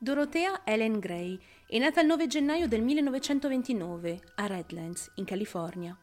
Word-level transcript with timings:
Dorothea 0.00 0.60
Ellen 0.62 1.00
Gray 1.00 1.36
è 1.66 1.76
nata 1.76 2.00
il 2.00 2.06
9 2.06 2.28
gennaio 2.28 2.68
del 2.68 2.82
1929 2.82 4.20
a 4.36 4.46
Redlands, 4.46 5.10
in 5.16 5.24
California. 5.24 5.98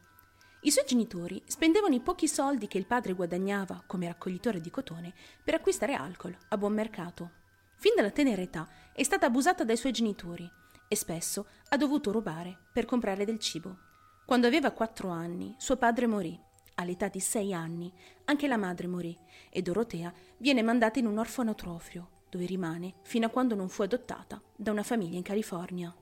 I 0.60 0.70
suoi 0.70 0.84
genitori 0.86 1.42
spendevano 1.46 1.94
i 1.94 2.00
pochi 2.00 2.28
soldi 2.28 2.66
che 2.66 2.76
il 2.76 2.84
padre 2.84 3.14
guadagnava 3.14 3.84
come 3.86 4.06
raccoglitore 4.06 4.60
di 4.60 4.68
cotone 4.68 5.14
per 5.42 5.54
acquistare 5.54 5.94
alcol 5.94 6.36
a 6.48 6.58
buon 6.58 6.74
mercato. 6.74 7.30
Fin 7.76 7.94
dalla 7.96 8.10
tenera 8.10 8.42
età 8.42 8.68
è 8.92 9.02
stata 9.02 9.24
abusata 9.24 9.64
dai 9.64 9.78
suoi 9.78 9.92
genitori 9.92 10.46
e 10.88 10.94
spesso 10.94 11.46
ha 11.70 11.76
dovuto 11.78 12.12
rubare 12.12 12.64
per 12.74 12.84
comprare 12.84 13.24
del 13.24 13.38
cibo. 13.38 13.78
Quando 14.26 14.46
aveva 14.46 14.72
quattro 14.72 15.08
anni, 15.08 15.54
suo 15.56 15.78
padre 15.78 16.06
morì. 16.06 16.38
All'età 16.74 17.08
di 17.08 17.20
sei 17.20 17.54
anni, 17.54 17.90
anche 18.26 18.46
la 18.46 18.58
madre 18.58 18.88
morì 18.88 19.18
e 19.48 19.62
Dorotea 19.62 20.12
viene 20.36 20.60
mandata 20.60 20.98
in 20.98 21.06
un 21.06 21.16
orfanotrofio, 21.16 22.10
dove 22.28 22.46
rimane 22.46 22.94
fino 23.02 23.26
a 23.26 23.30
quando 23.30 23.54
non 23.54 23.68
fu 23.68 23.82
adottata 23.82 24.40
da 24.54 24.70
una 24.70 24.82
famiglia 24.82 25.16
in 25.16 25.22
California. 25.22 25.94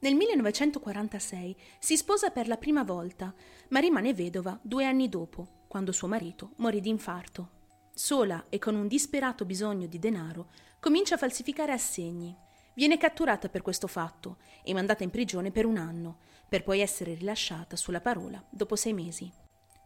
Nel 0.00 0.14
1946 0.14 1.56
si 1.78 1.96
sposa 1.96 2.30
per 2.30 2.48
la 2.48 2.56
prima 2.56 2.82
volta, 2.82 3.34
ma 3.68 3.80
rimane 3.80 4.14
vedova 4.14 4.58
due 4.62 4.86
anni 4.86 5.10
dopo, 5.10 5.64
quando 5.68 5.92
suo 5.92 6.08
marito 6.08 6.52
morì 6.56 6.80
di 6.80 6.88
infarto. 6.88 7.58
Sola 7.92 8.46
e 8.48 8.58
con 8.58 8.74
un 8.76 8.88
disperato 8.88 9.44
bisogno 9.44 9.86
di 9.86 9.98
denaro, 9.98 10.48
comincia 10.80 11.16
a 11.16 11.18
falsificare 11.18 11.72
assegni. 11.72 12.34
Viene 12.74 12.96
catturata 12.96 13.50
per 13.50 13.60
questo 13.60 13.86
fatto 13.86 14.38
e 14.64 14.72
mandata 14.72 15.04
in 15.04 15.10
prigione 15.10 15.50
per 15.50 15.66
un 15.66 15.76
anno, 15.76 16.20
per 16.48 16.62
poi 16.62 16.80
essere 16.80 17.12
rilasciata 17.12 17.76
sulla 17.76 18.00
parola 18.00 18.42
dopo 18.48 18.76
sei 18.76 18.94
mesi. 18.94 19.30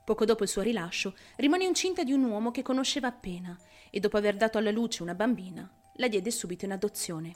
Poco 0.04 0.24
dopo 0.24 0.44
il 0.44 0.48
suo 0.48 0.62
rilascio 0.62 1.16
rimane 1.36 1.64
incinta 1.64 2.04
di 2.04 2.12
un 2.12 2.22
uomo 2.22 2.52
che 2.52 2.62
conosceva 2.62 3.08
appena 3.08 3.58
e 3.90 3.98
dopo 3.98 4.16
aver 4.16 4.36
dato 4.36 4.58
alla 4.58 4.70
luce 4.70 5.02
una 5.02 5.14
bambina 5.14 5.68
la 5.96 6.08
diede 6.08 6.30
subito 6.30 6.64
in 6.64 6.72
adozione. 6.72 7.34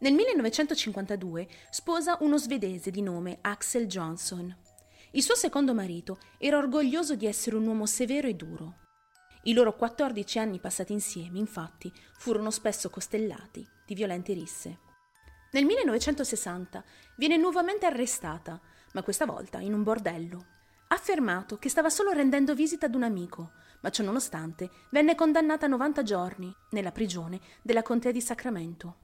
Nel 0.00 0.14
1952 0.14 1.48
sposa 1.70 2.16
uno 2.20 2.38
svedese 2.38 2.90
di 2.90 3.02
nome 3.02 3.38
Axel 3.42 3.86
Johnson. 3.86 4.54
Il 5.12 5.22
suo 5.22 5.34
secondo 5.34 5.74
marito 5.74 6.18
era 6.38 6.56
orgoglioso 6.56 7.16
di 7.16 7.26
essere 7.26 7.56
un 7.56 7.66
uomo 7.66 7.84
severo 7.84 8.26
e 8.26 8.34
duro. 8.34 8.76
I 9.44 9.52
loro 9.52 9.74
14 9.74 10.38
anni 10.38 10.58
passati 10.58 10.92
insieme, 10.92 11.38
infatti, 11.38 11.92
furono 12.16 12.50
spesso 12.50 12.88
costellati 12.90 13.66
di 13.84 13.94
violente 13.94 14.32
risse. 14.32 14.78
Nel 15.52 15.64
1960 15.64 16.84
viene 17.16 17.36
nuovamente 17.36 17.84
arrestata, 17.84 18.60
ma 18.92 19.02
questa 19.02 19.26
volta 19.26 19.58
in 19.58 19.74
un 19.74 19.82
bordello. 19.82 20.46
Ha 20.88 20.94
affermato 20.94 21.58
che 21.58 21.68
stava 21.68 21.90
solo 21.90 22.12
rendendo 22.12 22.54
visita 22.54 22.86
ad 22.86 22.94
un 22.94 23.02
amico, 23.02 23.52
ma 23.80 23.90
ciò 23.90 24.02
nonostante 24.02 24.70
venne 24.90 25.14
condannata 25.14 25.66
a 25.66 25.68
90 25.68 26.02
giorni 26.02 26.54
nella 26.70 26.92
prigione 26.92 27.40
della 27.62 27.82
contea 27.82 28.12
di 28.12 28.20
Sacramento. 28.20 28.96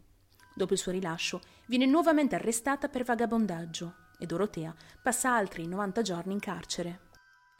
Dopo 0.55 0.73
il 0.73 0.79
suo 0.79 0.93
rilascio, 0.93 1.41
viene 1.67 1.87
nuovamente 1.87 2.35
arrestata 2.35 2.89
per 2.89 3.05
vagabondaggio 3.05 3.95
e 4.19 4.27
Dorotea 4.27 4.75
passa 5.03 5.35
altri 5.35 5.67
90 5.67 6.03
giorni 6.03 6.33
in 6.33 6.41
carcere. 6.41 7.01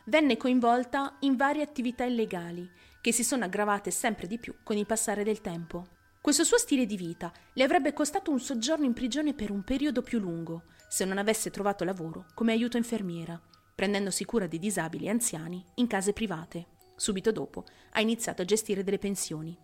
Venne 0.07 0.37
coinvolta 0.37 1.17
in 1.21 1.37
varie 1.37 1.63
attività 1.63 2.05
illegali, 2.05 2.71
che 3.01 3.13
si 3.13 3.25
sono 3.25 3.45
aggravate 3.45 3.91
sempre 3.91 4.27
di 4.27 4.39
più 4.39 4.55
con 4.63 4.77
il 4.77 4.87
passare 4.87 5.25
del 5.25 5.41
tempo. 5.41 5.89
Questo 6.21 6.43
suo 6.43 6.59
stile 6.59 6.87
di 6.87 6.97
vita 6.97 7.33
le 7.53 7.65
avrebbe 7.65 7.93
costato 7.93 8.31
un 8.31 8.41
soggiorno 8.41 8.85
in 8.85 8.95
prigione 8.95 9.35
per 9.35 9.51
un 9.51 9.63
periodo 9.63 10.03
più 10.03 10.19
lungo, 10.19 10.65
se 10.89 11.05
non 11.05 11.19
avesse 11.19 11.51
trovato 11.51 11.85
lavoro 11.85 12.27
come 12.35 12.53
aiuto 12.53 12.77
infermiera, 12.77 13.41
prendendosi 13.75 14.25
cura 14.25 14.47
di 14.47 14.59
disabili 14.59 15.07
e 15.07 15.11
anziani 15.11 15.65
in 15.75 15.87
case 15.87 16.13
private. 16.13 16.76
Subito 16.97 17.31
dopo 17.31 17.65
ha 17.93 18.01
iniziato 18.01 18.43
a 18.43 18.45
gestire 18.47 18.83
delle 18.83 18.99
pensioni. 18.99 19.57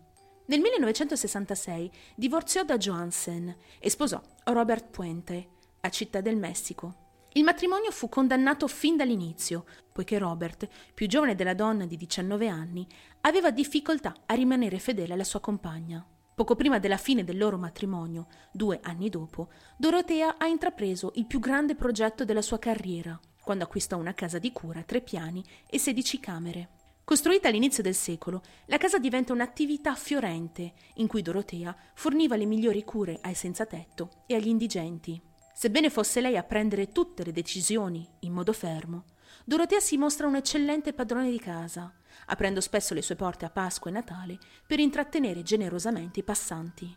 Nel 0.45 0.59
1966 0.59 1.91
divorziò 2.15 2.63
da 2.63 2.77
Johansen 2.77 3.55
e 3.79 3.89
sposò 3.89 4.21
Robert 4.45 4.89
Puente 4.89 5.47
a 5.81 5.89
Città 5.89 6.21
del 6.21 6.37
Messico. 6.37 7.01
Il 7.33 7.43
matrimonio 7.43 7.89
fu 7.91 8.09
condannato 8.09 8.67
fin 8.67 8.95
dall'inizio, 8.95 9.65
poiché 9.91 10.19
Robert, 10.19 10.67
più 10.93 11.07
giovane 11.07 11.33
della 11.33 11.55
donna 11.55 11.85
di 11.85 11.97
19 11.97 12.47
anni, 12.47 12.87
aveva 13.21 13.49
difficoltà 13.49 14.13
a 14.27 14.35
rimanere 14.35 14.77
fedele 14.77 15.13
alla 15.13 15.23
sua 15.23 15.39
compagna. 15.39 16.05
Poco 16.35 16.55
prima 16.55 16.77
della 16.77 16.97
fine 16.97 17.23
del 17.23 17.37
loro 17.37 17.57
matrimonio, 17.57 18.27
due 18.51 18.79
anni 18.83 19.09
dopo, 19.09 19.49
Dorotea 19.77 20.37
ha 20.37 20.45
intrapreso 20.45 21.13
il 21.15 21.25
più 21.25 21.39
grande 21.39 21.75
progetto 21.75 22.25
della 22.25 22.41
sua 22.41 22.59
carriera, 22.59 23.19
quando 23.41 23.63
acquistò 23.63 23.97
una 23.97 24.13
casa 24.13 24.39
di 24.39 24.51
cura 24.51 24.81
a 24.81 24.83
tre 24.83 25.01
piani 25.01 25.43
e 25.69 25.79
16 25.79 26.19
camere. 26.19 26.69
Costruita 27.05 27.49
all'inizio 27.49 27.83
del 27.83 27.95
secolo, 27.95 28.41
la 28.67 28.77
casa 28.77 28.97
diventa 28.97 29.33
un'attività 29.33 29.93
fiorente 29.93 30.73
in 30.95 31.07
cui 31.07 31.21
Dorotea 31.21 31.75
forniva 31.95 32.37
le 32.37 32.45
migliori 32.45 32.83
cure 32.85 33.19
ai 33.21 33.35
senza 33.35 33.65
tetto 33.65 34.23
e 34.25 34.35
agli 34.35 34.47
indigenti. 34.47 35.21
Sebbene 35.53 35.89
fosse 35.89 36.21
lei 36.21 36.37
a 36.37 36.43
prendere 36.43 36.91
tutte 36.91 37.23
le 37.25 37.33
decisioni 37.33 38.07
in 38.21 38.31
modo 38.31 38.53
fermo, 38.53 39.05
Dorotea 39.45 39.81
si 39.81 39.97
mostra 39.97 40.27
un'eccellente 40.27 40.93
padrone 40.93 41.29
di 41.29 41.39
casa, 41.39 41.93
aprendo 42.27 42.61
spesso 42.61 42.93
le 42.93 43.01
sue 43.01 43.15
porte 43.15 43.43
a 43.43 43.49
Pasqua 43.49 43.91
e 43.91 43.93
Natale 43.93 44.37
per 44.65 44.79
intrattenere 44.79 45.43
generosamente 45.43 46.21
i 46.21 46.23
passanti. 46.23 46.95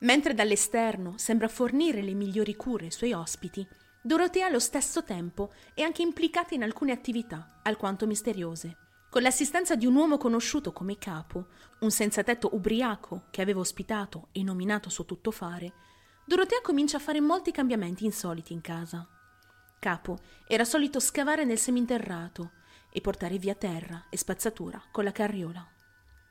Mentre 0.00 0.34
dall'esterno 0.34 1.14
sembra 1.16 1.48
fornire 1.48 2.02
le 2.02 2.12
migliori 2.12 2.54
cure 2.54 2.86
ai 2.86 2.90
suoi 2.90 3.14
ospiti, 3.14 3.66
Dorotea 4.02 4.46
allo 4.46 4.60
stesso 4.60 5.02
tempo 5.02 5.52
è 5.72 5.80
anche 5.80 6.02
implicata 6.02 6.54
in 6.54 6.62
alcune 6.62 6.92
attività 6.92 7.60
alquanto 7.62 8.06
misteriose. 8.06 8.83
Con 9.14 9.22
l'assistenza 9.22 9.76
di 9.76 9.86
un 9.86 9.94
uomo 9.94 10.18
conosciuto 10.18 10.72
come 10.72 10.98
capo, 10.98 11.46
un 11.82 11.92
senzatetto 11.92 12.48
ubriaco 12.52 13.26
che 13.30 13.42
aveva 13.42 13.60
ospitato 13.60 14.26
e 14.32 14.42
nominato 14.42 14.90
suo 14.90 15.04
tuttofare, 15.04 15.72
Dorotea 16.24 16.60
comincia 16.60 16.96
a 16.96 17.00
fare 17.00 17.20
molti 17.20 17.52
cambiamenti 17.52 18.04
insoliti 18.04 18.52
in 18.52 18.60
casa. 18.60 19.06
Capo 19.78 20.18
era 20.48 20.64
solito 20.64 20.98
scavare 20.98 21.44
nel 21.44 21.60
seminterrato 21.60 22.54
e 22.90 23.00
portare 23.00 23.38
via 23.38 23.54
terra 23.54 24.06
e 24.10 24.16
spazzatura 24.16 24.82
con 24.90 25.04
la 25.04 25.12
carriola. 25.12 25.64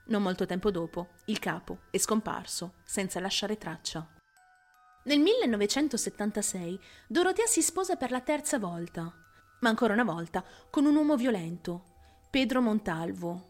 Non 0.07 0.21
molto 0.21 0.45
tempo 0.45 0.69
dopo, 0.69 1.11
il 1.27 1.39
capo 1.39 1.83
è 1.89 1.97
scomparso 1.97 2.73
senza 2.83 3.21
lasciare 3.21 3.57
traccia. 3.57 4.05
Nel 5.03 5.21
1976 5.21 6.77
Dorotea 7.07 7.45
si 7.45 7.61
sposa 7.61 7.95
per 7.95 8.11
la 8.11 8.19
terza 8.19 8.59
volta, 8.59 9.03
ma 9.61 9.69
ancora 9.69 9.94
una 9.94 10.03
volta 10.03 10.44
con 10.69 10.83
un 10.83 10.97
uomo 10.97 11.15
violento, 11.15 11.91
Pedro 12.33 12.61
Montalvo. 12.61 13.41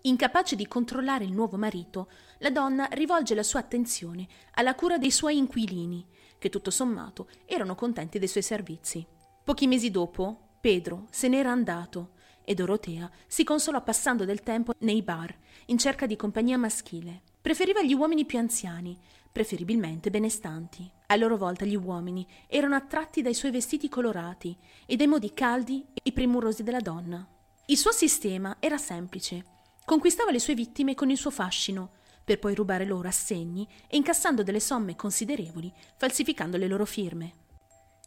Incapace 0.00 0.56
di 0.56 0.66
controllare 0.66 1.22
il 1.22 1.30
nuovo 1.30 1.56
marito, 1.56 2.08
la 2.38 2.50
donna 2.50 2.88
rivolge 2.90 3.36
la 3.36 3.44
sua 3.44 3.60
attenzione 3.60 4.26
alla 4.54 4.74
cura 4.74 4.98
dei 4.98 5.12
suoi 5.12 5.36
inquilini, 5.36 6.04
che 6.38 6.48
tutto 6.48 6.72
sommato 6.72 7.28
erano 7.46 7.76
contenti 7.76 8.18
dei 8.18 8.26
suoi 8.26 8.42
servizi. 8.42 9.06
Pochi 9.44 9.68
mesi 9.68 9.92
dopo, 9.92 10.56
Pedro 10.60 11.06
se 11.12 11.28
n'era 11.28 11.52
andato 11.52 12.14
e 12.42 12.54
Dorotea 12.54 13.08
si 13.28 13.44
consolò 13.44 13.80
passando 13.80 14.24
del 14.24 14.42
tempo 14.42 14.72
nei 14.78 15.02
bar 15.02 15.32
in 15.66 15.78
cerca 15.78 16.06
di 16.06 16.16
compagnia 16.16 16.58
maschile. 16.58 17.22
Preferiva 17.40 17.80
gli 17.80 17.94
uomini 17.94 18.24
più 18.24 18.38
anziani, 18.38 18.98
preferibilmente 19.30 20.10
benestanti. 20.10 20.90
A 21.06 21.14
loro 21.14 21.36
volta 21.36 21.64
gli 21.64 21.76
uomini 21.76 22.26
erano 22.48 22.74
attratti 22.74 23.22
dai 23.22 23.34
suoi 23.34 23.52
vestiti 23.52 23.88
colorati 23.88 24.58
e 24.84 24.96
dai 24.96 25.06
modi 25.06 25.32
caldi 25.32 25.86
e 25.92 26.10
premurosi 26.10 26.64
della 26.64 26.80
donna. 26.80 27.31
Il 27.66 27.78
suo 27.78 27.92
sistema 27.92 28.56
era 28.58 28.76
semplice. 28.76 29.44
Conquistava 29.84 30.32
le 30.32 30.40
sue 30.40 30.54
vittime 30.54 30.96
con 30.96 31.10
il 31.10 31.16
suo 31.16 31.30
fascino, 31.30 31.92
per 32.24 32.40
poi 32.40 32.56
rubare 32.56 32.84
loro 32.84 33.06
assegni 33.06 33.68
e 33.86 33.96
incassando 33.96 34.42
delle 34.42 34.58
somme 34.58 34.96
considerevoli, 34.96 35.72
falsificando 35.96 36.56
le 36.56 36.66
loro 36.66 36.84
firme. 36.84 37.34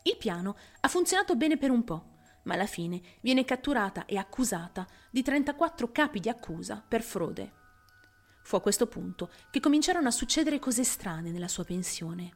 Il 0.03 0.17
piano 0.17 0.57
ha 0.81 0.87
funzionato 0.89 1.37
bene 1.37 1.57
per 1.57 1.71
un 1.71 1.85
po', 1.85 2.13
ma 2.43 2.55
alla 2.55 2.65
fine 2.65 3.01
viene 3.21 3.45
catturata 3.45 4.05
e 4.05 4.17
accusata 4.17 4.85
di 5.09 5.23
34 5.23 5.89
capi 5.89 6.19
di 6.19 6.27
accusa 6.27 6.83
per 6.85 7.01
frode. 7.01 7.51
Fu 8.43 8.57
a 8.57 8.61
questo 8.61 8.87
punto 8.87 9.31
che 9.51 9.61
cominciarono 9.61 10.09
a 10.09 10.11
succedere 10.11 10.59
cose 10.59 10.83
strane 10.83 11.31
nella 11.31 11.47
sua 11.47 11.63
pensione. 11.63 12.33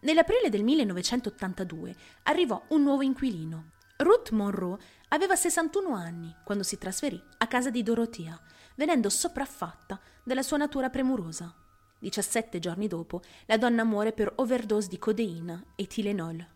Nell'aprile 0.00 0.48
del 0.48 0.64
1982 0.64 1.94
arrivò 2.22 2.60
un 2.68 2.82
nuovo 2.82 3.02
inquilino, 3.02 3.72
Ruth 3.98 4.30
Monroe 4.30 4.78
aveva 5.08 5.36
61 5.36 5.94
anni 5.94 6.34
quando 6.44 6.64
si 6.64 6.78
trasferì 6.78 7.22
a 7.38 7.46
casa 7.46 7.70
di 7.70 7.82
Dorotea, 7.82 8.38
venendo 8.74 9.08
sopraffatta 9.08 10.00
dalla 10.22 10.42
sua 10.42 10.56
natura 10.56 10.90
premurosa. 10.90 11.54
17 12.00 12.58
giorni 12.58 12.86
dopo, 12.86 13.22
la 13.46 13.56
donna 13.56 13.84
muore 13.84 14.12
per 14.12 14.32
overdose 14.36 14.88
di 14.88 14.98
codeina 14.98 15.62
e 15.74 15.86
Tilenol. 15.86 16.46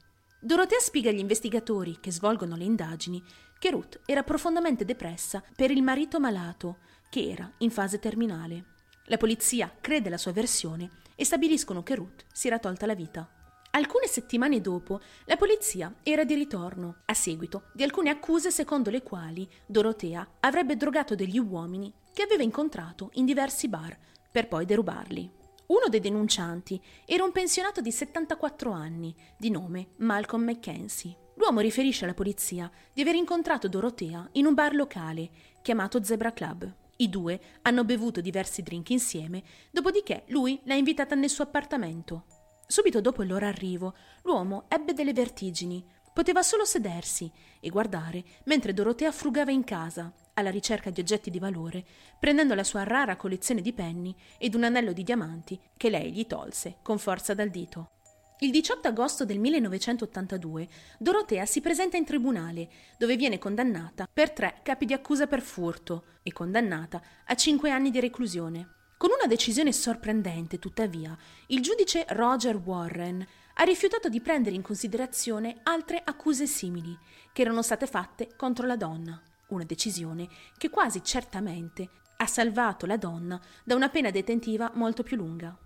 Dorotea 0.41 0.79
spiega 0.79 1.11
agli 1.11 1.19
investigatori 1.19 1.99
che 2.01 2.13
svolgono 2.13 2.57
le 2.57 2.65
indagini 2.65 3.23
che 3.59 3.71
Ruth 3.71 4.01
era 4.07 4.23
profondamente 4.23 4.85
depressa 4.85 5.43
per 5.55 5.71
il 5.71 5.83
marito 5.83 6.19
malato, 6.19 6.79
che 7.09 7.31
era 7.31 7.51
in 7.59 7.71
fase 7.71 7.99
terminale. 7.99 8.65
La 9.07 9.17
polizia 9.17 9.73
crede 9.81 10.09
la 10.09 10.17
sua 10.17 10.33
versione 10.33 10.91
e 11.15 11.25
stabiliscono 11.25 11.83
che 11.83 11.95
Ruth 11.95 12.25
si 12.33 12.49
era 12.49 12.59
tolta 12.59 12.87
la 12.87 12.95
vita. 12.95 13.42
Alcune 13.75 14.07
settimane 14.07 14.61
dopo, 14.61 15.01
la 15.25 15.39
polizia 15.39 15.95
era 16.03 16.25
di 16.25 16.35
ritorno, 16.35 16.97
a 17.07 17.15
seguito 17.15 17.71
di 17.73 17.83
alcune 17.83 18.11
accuse 18.11 18.51
secondo 18.51 18.91
le 18.91 19.03
quali 19.03 19.49
Dorotea 19.65 20.35
avrebbe 20.41 20.77
drogato 20.77 21.15
degli 21.15 21.39
uomini 21.39 21.91
che 22.13 22.21
aveva 22.21 22.43
incontrato 22.43 23.09
in 23.15 23.25
diversi 23.25 23.69
bar 23.69 23.97
per 24.31 24.47
poi 24.47 24.67
derubarli. 24.67 25.31
Uno 25.69 25.89
dei 25.89 26.01
denuncianti 26.01 26.79
era 27.07 27.25
un 27.25 27.33
pensionato 27.33 27.81
di 27.81 27.91
74 27.91 28.73
anni, 28.73 29.15
di 29.39 29.49
nome 29.49 29.93
Malcolm 29.97 30.45
Mackenzie. 30.45 31.31
L'uomo 31.37 31.61
riferisce 31.61 32.05
alla 32.05 32.13
polizia 32.13 32.71
di 32.93 33.01
aver 33.01 33.15
incontrato 33.15 33.69
Dorotea 33.69 34.29
in 34.33 34.45
un 34.45 34.53
bar 34.53 34.75
locale 34.75 35.31
chiamato 35.63 36.03
Zebra 36.03 36.35
Club. 36.35 36.71
I 36.97 37.09
due 37.09 37.41
hanno 37.63 37.85
bevuto 37.85 38.21
diversi 38.21 38.61
drink 38.61 38.91
insieme, 38.91 39.43
dopodiché 39.71 40.25
lui 40.27 40.61
l'ha 40.65 40.75
invitata 40.75 41.15
nel 41.15 41.31
suo 41.31 41.45
appartamento. 41.45 42.42
Subito 42.73 43.03
dopo 43.03 43.23
il 43.23 43.29
loro 43.29 43.45
arrivo, 43.45 43.95
l'uomo 44.23 44.65
ebbe 44.69 44.95
delle 44.95 45.13
vertigini. 45.13 45.85
Poteva 46.11 46.43
solo 46.43 46.65
sedersi 46.65 47.31
e 47.61 47.69
guardare 47.69 48.25
mentre 48.45 48.73
Dorotea 48.73 49.13
frugava 49.13 49.51
in 49.51 49.63
casa, 49.63 50.11
alla 50.33 50.49
ricerca 50.49 50.89
di 50.89 50.99
oggetti 50.99 51.29
di 51.29 51.39
valore, 51.39 51.85
prendendo 52.19 52.55
la 52.55 52.65
sua 52.65 52.85
rara 52.85 53.17
collezione 53.17 53.61
di 53.61 53.75
penni 53.75 54.17
ed 54.39 54.55
un 54.55 54.65
anello 54.65 54.95
di 54.95 55.03
diamanti 55.03 55.61
che 55.77 55.91
lei 55.91 56.13
gli 56.13 56.27
tolse 56.27 56.79
con 56.81 56.97
forza 56.97 57.35
dal 57.35 57.51
dito. 57.51 57.91
Il 58.39 58.51
18 58.51 58.89
agosto 58.89 59.27
del 59.27 59.39
1982 59.39 60.67
Dorotea 60.99 61.45
si 61.45 61.61
presenta 61.61 61.99
in 61.99 62.07
tribunale, 62.07 62.71
dove 62.97 63.17
viene 63.17 63.37
condannata 63.37 64.09
per 64.11 64.31
tre 64.31 64.61
capi 64.63 64.87
di 64.87 64.95
accusa 64.95 65.27
per 65.27 65.43
furto 65.43 66.05
e 66.23 66.33
condannata 66.33 67.03
a 67.27 67.35
cinque 67.35 67.69
anni 67.69 67.91
di 67.91 68.01
reclusione. 68.01 68.82
Con 69.03 69.11
una 69.11 69.27
decisione 69.27 69.73
sorprendente, 69.73 70.61
tuttavia, 70.61 71.19
il 71.49 71.61
giudice 71.61 72.07
Roger 72.11 72.55
Warren 72.55 73.27
ha 73.55 73.65
rifiutato 73.65 74.09
di 74.09 74.21
prendere 74.21 74.55
in 74.55 74.63
considerazione 74.63 75.59
altre 75.65 76.01
accuse 76.05 76.47
simili 76.47 76.97
che 77.33 77.43
erano 77.43 77.63
state 77.63 77.89
fatte 77.89 78.37
contro 78.37 78.65
la 78.65 78.77
donna. 78.77 79.21
Una 79.49 79.65
decisione 79.65 80.29
che 80.57 80.71
quasi 80.71 81.03
certamente 81.03 81.89
ha 82.19 82.27
salvato 82.27 82.87
la 82.87 82.97
donna 82.97 83.41
da 83.65 83.75
una 83.75 83.89
pena 83.89 84.11
detentiva 84.11 84.71
molto 84.75 85.03
più 85.03 85.17
lunga. 85.17 85.59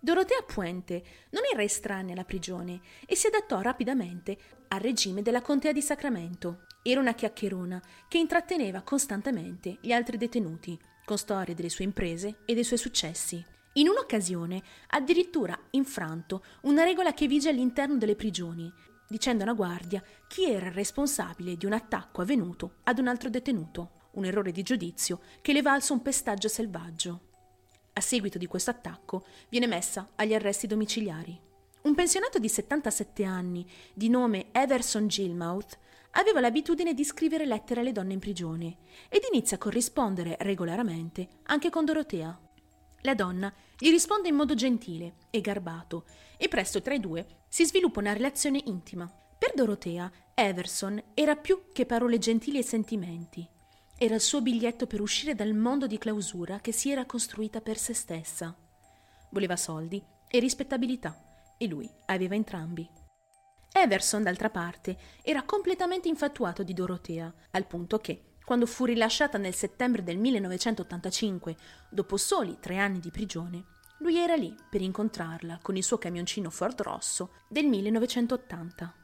Dorotea 0.00 0.42
Puente 0.44 1.04
non 1.30 1.42
era 1.52 1.62
estranea 1.62 2.14
alla 2.14 2.24
prigione 2.24 2.80
e 3.06 3.14
si 3.14 3.28
adattò 3.28 3.60
rapidamente 3.60 4.36
al 4.66 4.80
regime 4.80 5.22
della 5.22 5.40
contea 5.40 5.70
di 5.70 5.82
Sacramento. 5.82 6.66
Era 6.82 6.98
una 6.98 7.14
chiacchierona 7.14 7.80
che 8.08 8.18
intratteneva 8.18 8.82
costantemente 8.82 9.78
gli 9.80 9.92
altri 9.92 10.16
detenuti 10.16 10.76
con 11.10 11.18
storie 11.18 11.56
delle 11.56 11.70
sue 11.70 11.82
imprese 11.82 12.36
e 12.44 12.54
dei 12.54 12.62
suoi 12.62 12.78
successi. 12.78 13.44
In 13.72 13.88
un'occasione 13.88 14.62
addirittura 14.90 15.58
infranto 15.70 16.44
una 16.62 16.84
regola 16.84 17.12
che 17.12 17.26
vige 17.26 17.48
all'interno 17.48 17.96
delle 17.96 18.14
prigioni, 18.14 18.72
dicendo 19.08 19.42
alla 19.42 19.54
guardia 19.54 20.00
chi 20.28 20.48
era 20.48 20.66
il 20.66 20.72
responsabile 20.72 21.56
di 21.56 21.66
un 21.66 21.72
attacco 21.72 22.22
avvenuto 22.22 22.74
ad 22.84 23.00
un 23.00 23.08
altro 23.08 23.28
detenuto, 23.28 23.90
un 24.12 24.24
errore 24.24 24.52
di 24.52 24.62
giudizio 24.62 25.20
che 25.40 25.52
le 25.52 25.62
valse 25.62 25.92
un 25.92 26.00
pestaggio 26.00 26.46
selvaggio. 26.46 27.20
A 27.94 28.00
seguito 28.00 28.38
di 28.38 28.46
questo 28.46 28.70
attacco 28.70 29.24
viene 29.48 29.66
messa 29.66 30.10
agli 30.14 30.32
arresti 30.32 30.68
domiciliari. 30.68 31.36
Un 31.82 31.94
pensionato 31.96 32.38
di 32.38 32.48
77 32.48 33.24
anni, 33.24 33.68
di 33.92 34.08
nome 34.08 34.52
Everson 34.52 35.08
Gilmouth, 35.08 35.76
aveva 36.12 36.40
l'abitudine 36.40 36.94
di 36.94 37.04
scrivere 37.04 37.46
lettere 37.46 37.80
alle 37.80 37.92
donne 37.92 38.14
in 38.14 38.18
prigione 38.18 38.78
ed 39.08 39.22
inizia 39.32 39.56
a 39.56 39.60
corrispondere 39.60 40.36
regolarmente 40.40 41.28
anche 41.44 41.70
con 41.70 41.84
Dorotea. 41.84 42.38
La 43.02 43.14
donna 43.14 43.52
gli 43.78 43.90
risponde 43.90 44.28
in 44.28 44.34
modo 44.34 44.54
gentile 44.54 45.14
e 45.30 45.40
garbato 45.40 46.04
e 46.36 46.48
presto 46.48 46.82
tra 46.82 46.94
i 46.94 47.00
due 47.00 47.44
si 47.48 47.64
sviluppa 47.64 48.00
una 48.00 48.12
relazione 48.12 48.60
intima. 48.66 49.10
Per 49.38 49.52
Dorotea, 49.54 50.10
Everson 50.34 51.02
era 51.14 51.36
più 51.36 51.64
che 51.72 51.86
parole 51.86 52.18
gentili 52.18 52.58
e 52.58 52.62
sentimenti. 52.62 53.48
Era 53.96 54.14
il 54.14 54.20
suo 54.20 54.42
biglietto 54.42 54.86
per 54.86 55.00
uscire 55.00 55.34
dal 55.34 55.54
mondo 55.54 55.86
di 55.86 55.98
clausura 55.98 56.60
che 56.60 56.72
si 56.72 56.90
era 56.90 57.06
costruita 57.06 57.60
per 57.60 57.78
se 57.78 57.94
stessa. 57.94 58.54
Voleva 59.30 59.56
soldi 59.56 60.02
e 60.28 60.38
rispettabilità, 60.38 61.54
e 61.56 61.66
lui 61.66 61.88
aveva 62.06 62.34
entrambi. 62.34 62.88
Everson, 63.72 64.22
d'altra 64.22 64.50
parte, 64.50 64.96
era 65.22 65.42
completamente 65.42 66.08
infatuato 66.08 66.62
di 66.62 66.74
Dorotea, 66.74 67.32
al 67.52 67.66
punto 67.66 67.98
che, 67.98 68.22
quando 68.44 68.66
fu 68.66 68.84
rilasciata 68.84 69.38
nel 69.38 69.54
settembre 69.54 70.02
del 70.02 70.18
1985, 70.18 71.56
dopo 71.88 72.16
soli 72.16 72.58
tre 72.58 72.78
anni 72.78 72.98
di 72.98 73.10
prigione, 73.10 73.64
lui 73.98 74.18
era 74.18 74.34
lì 74.34 74.54
per 74.68 74.80
incontrarla 74.80 75.60
con 75.62 75.76
il 75.76 75.84
suo 75.84 75.98
camioncino 75.98 76.50
Ford 76.50 76.80
rosso 76.80 77.32
del 77.48 77.66
1980. 77.66 78.94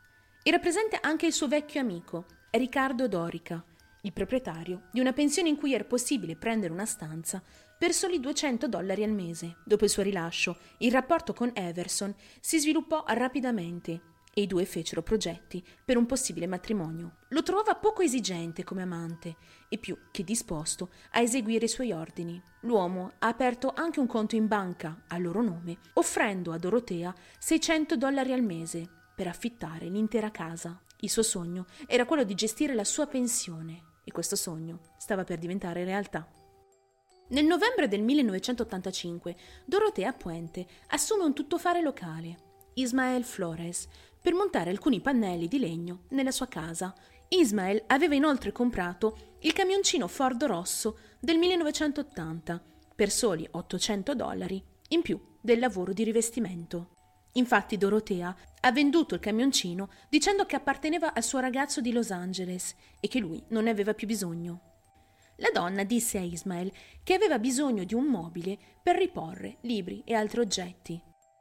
Era 0.42 0.58
presente 0.58 0.98
anche 1.00 1.26
il 1.26 1.32
suo 1.32 1.48
vecchio 1.48 1.80
amico, 1.80 2.24
Riccardo 2.50 3.06
Dorica, 3.06 3.62
il 4.02 4.12
proprietario 4.12 4.88
di 4.90 5.00
una 5.00 5.12
pensione 5.12 5.48
in 5.48 5.56
cui 5.56 5.74
era 5.74 5.84
possibile 5.84 6.36
prendere 6.36 6.72
una 6.72 6.86
stanza 6.86 7.42
per 7.78 7.92
soli 7.92 8.18
200 8.18 8.66
dollari 8.68 9.04
al 9.04 9.10
mese. 9.10 9.56
Dopo 9.64 9.84
il 9.84 9.90
suo 9.90 10.02
rilascio, 10.02 10.56
il 10.78 10.90
rapporto 10.90 11.34
con 11.34 11.50
Everson 11.54 12.14
si 12.40 12.58
sviluppò 12.58 13.04
rapidamente 13.08 14.14
e 14.38 14.42
i 14.42 14.46
due 14.46 14.66
fecero 14.66 15.02
progetti 15.02 15.64
per 15.82 15.96
un 15.96 16.04
possibile 16.04 16.46
matrimonio. 16.46 17.20
Lo 17.28 17.42
trovava 17.42 17.74
poco 17.74 18.02
esigente 18.02 18.64
come 18.64 18.82
amante 18.82 19.36
e 19.70 19.78
più 19.78 19.96
che 20.10 20.24
disposto 20.24 20.90
a 21.12 21.20
eseguire 21.20 21.64
i 21.64 21.68
suoi 21.68 21.92
ordini. 21.92 22.38
L'uomo 22.60 23.12
ha 23.20 23.28
aperto 23.28 23.72
anche 23.74 23.98
un 23.98 24.06
conto 24.06 24.36
in 24.36 24.46
banca 24.46 25.04
a 25.08 25.16
loro 25.16 25.40
nome, 25.40 25.78
offrendo 25.94 26.52
a 26.52 26.58
Dorotea 26.58 27.14
600 27.38 27.96
dollari 27.96 28.34
al 28.34 28.42
mese 28.42 28.86
per 29.14 29.26
affittare 29.26 29.86
l'intera 29.86 30.30
casa. 30.30 30.78
Il 31.00 31.08
suo 31.08 31.22
sogno 31.22 31.64
era 31.86 32.04
quello 32.04 32.22
di 32.22 32.34
gestire 32.34 32.74
la 32.74 32.84
sua 32.84 33.06
pensione 33.06 33.94
e 34.04 34.12
questo 34.12 34.36
sogno 34.36 34.80
stava 34.98 35.24
per 35.24 35.38
diventare 35.38 35.82
realtà. 35.84 36.28
Nel 37.28 37.46
novembre 37.46 37.88
del 37.88 38.02
1985 38.02 39.34
Dorotea 39.64 40.12
Puente 40.12 40.66
assume 40.88 41.24
un 41.24 41.32
tuttofare 41.32 41.80
locale, 41.80 42.44
Ismael 42.78 43.24
Flores, 43.24 43.88
per 44.26 44.34
montare 44.34 44.70
alcuni 44.70 45.00
pannelli 45.00 45.46
di 45.46 45.61
legno 45.61 46.06
nella 46.08 46.32
sua 46.32 46.49
casa. 46.49 46.93
Ismael 47.28 47.84
aveva 47.87 48.17
inoltre 48.17 48.50
comprato 48.50 49.37
il 49.43 49.52
camioncino 49.52 50.08
Ford 50.08 50.43
rosso 50.43 50.99
del 51.20 51.38
1980 51.38 52.61
per 52.93 53.12
soli 53.12 53.46
800 53.49 54.17
dollari 54.17 54.61
in 54.88 55.02
più 55.02 55.20
del 55.40 55.61
lavoro 55.61 55.93
di 55.93 56.02
rivestimento. 56.02 56.96
Infatti 57.34 57.76
Dorotea 57.76 58.37
ha 58.62 58.73
venduto 58.73 59.14
il 59.14 59.20
camioncino 59.20 59.90
dicendo 60.08 60.44
che 60.44 60.56
apparteneva 60.56 61.14
al 61.14 61.23
suo 61.23 61.38
ragazzo 61.38 61.81
di 61.81 61.93
Los 61.93 62.11
Angeles 62.11 62.75
e 62.99 63.06
che 63.06 63.20
lui 63.20 63.40
non 63.50 63.62
ne 63.62 63.70
aveva 63.70 63.94
più 63.94 64.08
bisogno. 64.08 64.61
La 65.37 65.50
donna 65.52 65.84
disse 65.84 66.19
a 66.19 66.23
Ismael 66.23 66.73
che 67.05 67.14
aveva 67.14 67.38
bisogno 67.38 67.84
di 67.84 67.94
un 67.94 68.06
mobile 68.06 68.58
per 68.82 68.96
riporre 68.96 69.58
libri 69.61 70.02
e 70.05 70.14
altri 70.14 70.40
oggetti. 70.40 71.00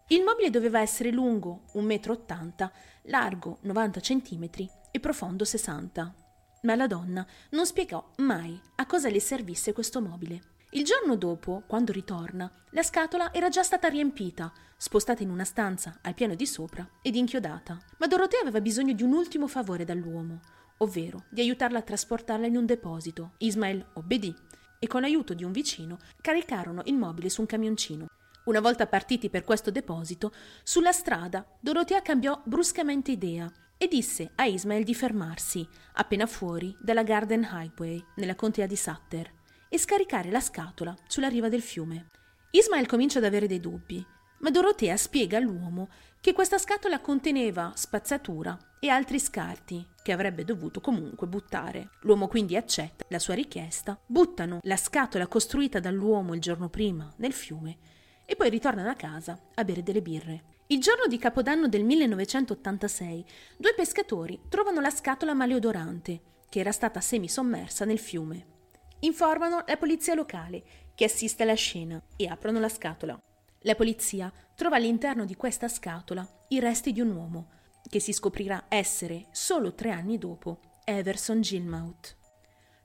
Il 0.09 0.21
mobile 0.21 0.51
doveva 0.51 0.81
essere 0.81 1.09
lungo 1.09 1.63
1,80 1.73 2.63
m, 2.63 2.71
largo 3.05 3.57
90 3.61 3.99
cm 4.01 4.49
e 4.91 4.99
profondo 4.99 5.43
60. 5.43 6.15
Ma 6.61 6.75
la 6.75 6.85
donna 6.85 7.25
non 7.51 7.65
spiegò 7.65 8.11
mai 8.17 8.59
a 8.75 8.85
cosa 8.85 9.09
le 9.09 9.19
servisse 9.19 9.73
questo 9.73 10.01
mobile. 10.01 10.53
Il 10.71 10.83
giorno 10.83 11.15
dopo, 11.15 11.63
quando 11.65 11.91
ritorna, 11.91 12.51
la 12.69 12.83
scatola 12.83 13.33
era 13.33 13.49
già 13.49 13.63
stata 13.63 13.87
riempita, 13.87 14.53
spostata 14.77 15.23
in 15.23 15.31
una 15.31 15.43
stanza 15.43 15.97
al 16.03 16.13
piano 16.13 16.35
di 16.35 16.45
sopra 16.45 16.87
ed 17.01 17.15
inchiodata. 17.15 17.75
Ma 17.97 18.05
Dorotea 18.05 18.41
aveva 18.41 18.61
bisogno 18.61 18.93
di 18.93 19.01
un 19.01 19.11
ultimo 19.11 19.47
favore 19.47 19.85
dall'uomo, 19.85 20.39
ovvero 20.79 21.23
di 21.31 21.41
aiutarla 21.41 21.79
a 21.79 21.83
trasportarla 21.83 22.45
in 22.45 22.57
un 22.57 22.67
deposito. 22.67 23.31
Ismael 23.39 23.83
obbedì 23.93 24.31
e 24.77 24.85
con 24.85 25.01
l'aiuto 25.01 25.33
di 25.33 25.43
un 25.43 25.51
vicino 25.51 25.97
caricarono 26.21 26.83
il 26.85 26.95
mobile 26.95 27.29
su 27.29 27.41
un 27.41 27.47
camioncino. 27.47 28.05
Una 28.45 28.59
volta 28.59 28.85
partiti 28.85 29.31
per 29.31 29.43
questo 29.43 29.71
deposito, 29.71 30.31
sulla 30.63 30.91
strada 30.91 31.43
Dorotea 31.59 32.03
cambiò 32.03 32.39
bruscamente 32.45 33.09
idea 33.09 33.51
e 33.75 33.87
disse 33.87 34.33
a 34.35 34.45
Ismael 34.45 34.83
di 34.83 34.93
fermarsi 34.93 35.67
appena 35.93 36.27
fuori 36.27 36.75
dalla 36.79 37.01
Garden 37.01 37.41
Highway 37.41 38.03
nella 38.17 38.35
contea 38.35 38.67
di 38.67 38.75
Sutter 38.75 39.31
e 39.67 39.79
scaricare 39.79 40.29
la 40.29 40.39
scatola 40.39 40.95
sulla 41.07 41.27
riva 41.27 41.49
del 41.49 41.63
fiume. 41.63 42.09
Ismael 42.51 42.85
comincia 42.85 43.17
ad 43.17 43.25
avere 43.25 43.47
dei 43.47 43.59
dubbi, 43.59 44.05
ma 44.39 44.51
Dorotea 44.51 44.95
spiega 44.95 45.37
all'uomo 45.37 45.89
che 46.21 46.33
questa 46.33 46.59
scatola 46.59 46.99
conteneva 46.99 47.71
spazzatura 47.73 48.55
e 48.79 48.89
altri 48.89 49.19
scarti 49.19 49.87
che 50.03 50.11
avrebbe 50.11 50.45
dovuto 50.45 50.81
comunque 50.81 51.25
buttare. 51.25 51.89
L'uomo 52.01 52.27
quindi 52.27 52.55
accetta 52.55 53.05
la 53.09 53.19
sua 53.19 53.33
richiesta, 53.33 53.99
buttano 54.05 54.59
la 54.61 54.77
scatola 54.77 55.25
costruita 55.25 55.79
dall'uomo 55.79 56.35
il 56.35 56.41
giorno 56.41 56.69
prima 56.69 57.11
nel 57.17 57.33
fiume 57.33 57.77
e 58.25 58.35
poi 58.35 58.49
ritornano 58.49 58.89
a 58.89 58.95
casa 58.95 59.39
a 59.53 59.63
bere 59.63 59.83
delle 59.83 60.01
birre. 60.01 60.53
Il 60.67 60.79
giorno 60.79 61.05
di 61.07 61.17
Capodanno 61.17 61.67
del 61.67 61.83
1986, 61.83 63.25
due 63.57 63.73
pescatori 63.75 64.41
trovano 64.49 64.81
la 64.81 64.89
scatola 64.89 65.33
maleodorante 65.33 66.33
che 66.49 66.59
era 66.59 66.71
stata 66.71 67.01
semisommersa 67.01 67.85
nel 67.85 67.99
fiume. 67.99 68.53
Informano 68.99 69.63
la 69.67 69.77
polizia 69.77 70.13
locale, 70.13 70.63
che 70.95 71.05
assiste 71.05 71.43
alla 71.43 71.53
scena, 71.53 72.01
e 72.15 72.27
aprono 72.27 72.59
la 72.59 72.69
scatola. 72.69 73.21
La 73.59 73.75
polizia 73.75 74.31
trova 74.55 74.77
all'interno 74.77 75.25
di 75.25 75.35
questa 75.35 75.67
scatola 75.67 76.25
i 76.49 76.59
resti 76.59 76.91
di 76.91 77.01
un 77.01 77.11
uomo, 77.11 77.49
che 77.87 77.99
si 77.99 78.13
scoprirà 78.13 78.65
essere, 78.69 79.25
solo 79.31 79.73
tre 79.73 79.91
anni 79.91 80.17
dopo, 80.17 80.59
Everson 80.85 81.41
Gilmouth. 81.41 82.15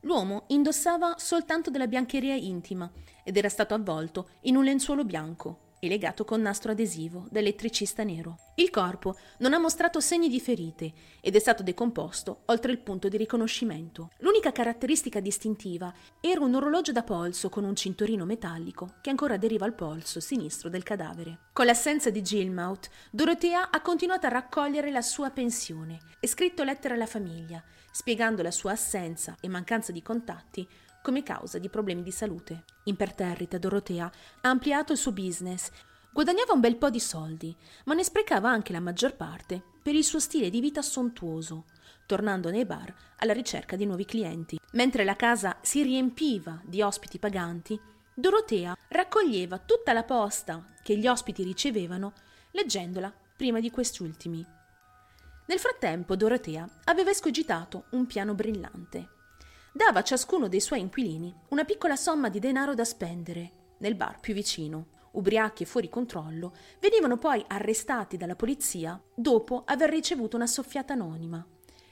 L'uomo 0.00 0.44
indossava 0.48 1.16
soltanto 1.18 1.70
della 1.70 1.86
biancheria 1.86 2.34
intima 2.34 2.90
ed 3.22 3.36
era 3.36 3.48
stato 3.48 3.74
avvolto 3.74 4.30
in 4.42 4.56
un 4.56 4.64
lenzuolo 4.64 5.04
bianco. 5.04 5.68
E 5.80 5.88
legato 5.88 6.24
con 6.24 6.40
nastro 6.40 6.72
adesivo 6.72 7.26
da 7.30 7.40
elettricista 7.40 8.04
nero. 8.04 8.52
Il 8.56 8.70
corpo 8.70 9.16
non 9.38 9.54
ha 9.54 9.58
mostrato 9.58 9.98
segni 9.98 10.28
di 10.28 10.38
ferite 10.38 10.92
ed 11.20 11.34
è 11.34 11.38
stato 11.38 11.62
decomposto 11.62 12.42
oltre 12.46 12.70
il 12.70 12.78
punto 12.78 13.08
di 13.08 13.16
riconoscimento. 13.16 14.10
L'unica 14.18 14.52
caratteristica 14.52 15.18
distintiva 15.18 15.92
era 16.20 16.44
un 16.44 16.54
orologio 16.54 16.92
da 16.92 17.02
polso 17.02 17.48
con 17.48 17.64
un 17.64 17.74
cinturino 17.74 18.24
metallico 18.24 18.94
che 19.00 19.10
ancora 19.10 19.34
aderiva 19.34 19.64
al 19.64 19.74
polso 19.74 20.20
sinistro 20.20 20.68
del 20.68 20.82
cadavere. 20.82 21.48
Con 21.52 21.66
l'assenza 21.66 22.10
di 22.10 22.22
Gilmouth, 22.22 22.90
Dorothea 23.10 23.70
ha 23.70 23.80
continuato 23.80 24.26
a 24.26 24.30
raccogliere 24.30 24.90
la 24.90 25.02
sua 25.02 25.30
pensione 25.30 25.98
e 26.20 26.26
scritto 26.26 26.62
lettere 26.62 26.94
alla 26.94 27.06
famiglia, 27.06 27.62
spiegando 27.90 28.42
la 28.42 28.50
sua 28.50 28.72
assenza 28.72 29.36
e 29.40 29.48
mancanza 29.48 29.90
di 29.90 30.02
contatti 30.02 30.68
come 31.02 31.22
causa 31.22 31.58
di 31.58 31.68
problemi 31.68 32.02
di 32.02 32.10
salute. 32.10 32.64
Imperterrita, 32.84 33.58
Dorotea 33.58 34.10
ha 34.40 34.48
ampliato 34.48 34.92
il 34.92 34.98
suo 34.98 35.12
business. 35.12 35.70
Guadagnava 36.12 36.52
un 36.52 36.60
bel 36.60 36.76
po' 36.76 36.90
di 36.90 37.00
soldi, 37.00 37.54
ma 37.84 37.94
ne 37.94 38.04
sprecava 38.04 38.50
anche 38.50 38.72
la 38.72 38.80
maggior 38.80 39.14
parte 39.14 39.62
per 39.82 39.94
il 39.94 40.04
suo 40.04 40.18
stile 40.18 40.50
di 40.50 40.60
vita 40.60 40.82
sontuoso, 40.82 41.66
tornando 42.06 42.50
nei 42.50 42.66
bar 42.66 42.92
alla 43.18 43.32
ricerca 43.32 43.76
di 43.76 43.86
nuovi 43.86 44.04
clienti. 44.04 44.58
Mentre 44.72 45.04
la 45.04 45.16
casa 45.16 45.58
si 45.60 45.82
riempiva 45.82 46.60
di 46.64 46.82
ospiti 46.82 47.18
paganti, 47.18 47.80
Dorotea 48.12 48.76
raccoglieva 48.88 49.58
tutta 49.58 49.92
la 49.92 50.02
posta 50.02 50.64
che 50.82 50.96
gli 50.96 51.06
ospiti 51.06 51.42
ricevevano, 51.42 52.12
leggendola 52.50 53.12
prima 53.36 53.60
di 53.60 53.70
questi 53.70 54.02
ultimi. 54.02 54.44
Nel 55.46 55.58
frattempo 55.58 56.16
Dorotea 56.16 56.68
aveva 56.84 57.10
escogitato 57.10 57.84
un 57.90 58.06
piano 58.06 58.34
brillante 58.34 59.18
dava 59.72 60.00
a 60.00 60.02
ciascuno 60.02 60.48
dei 60.48 60.60
suoi 60.60 60.80
inquilini 60.80 61.34
una 61.48 61.64
piccola 61.64 61.96
somma 61.96 62.28
di 62.28 62.38
denaro 62.38 62.74
da 62.74 62.84
spendere 62.84 63.52
nel 63.78 63.94
bar 63.94 64.20
più 64.20 64.34
vicino. 64.34 64.98
Ubriachi 65.12 65.64
e 65.64 65.66
fuori 65.66 65.88
controllo, 65.88 66.54
venivano 66.78 67.16
poi 67.18 67.44
arrestati 67.48 68.16
dalla 68.16 68.36
polizia 68.36 69.00
dopo 69.12 69.62
aver 69.64 69.90
ricevuto 69.90 70.36
una 70.36 70.46
soffiata 70.46 70.92
anonima. 70.92 71.44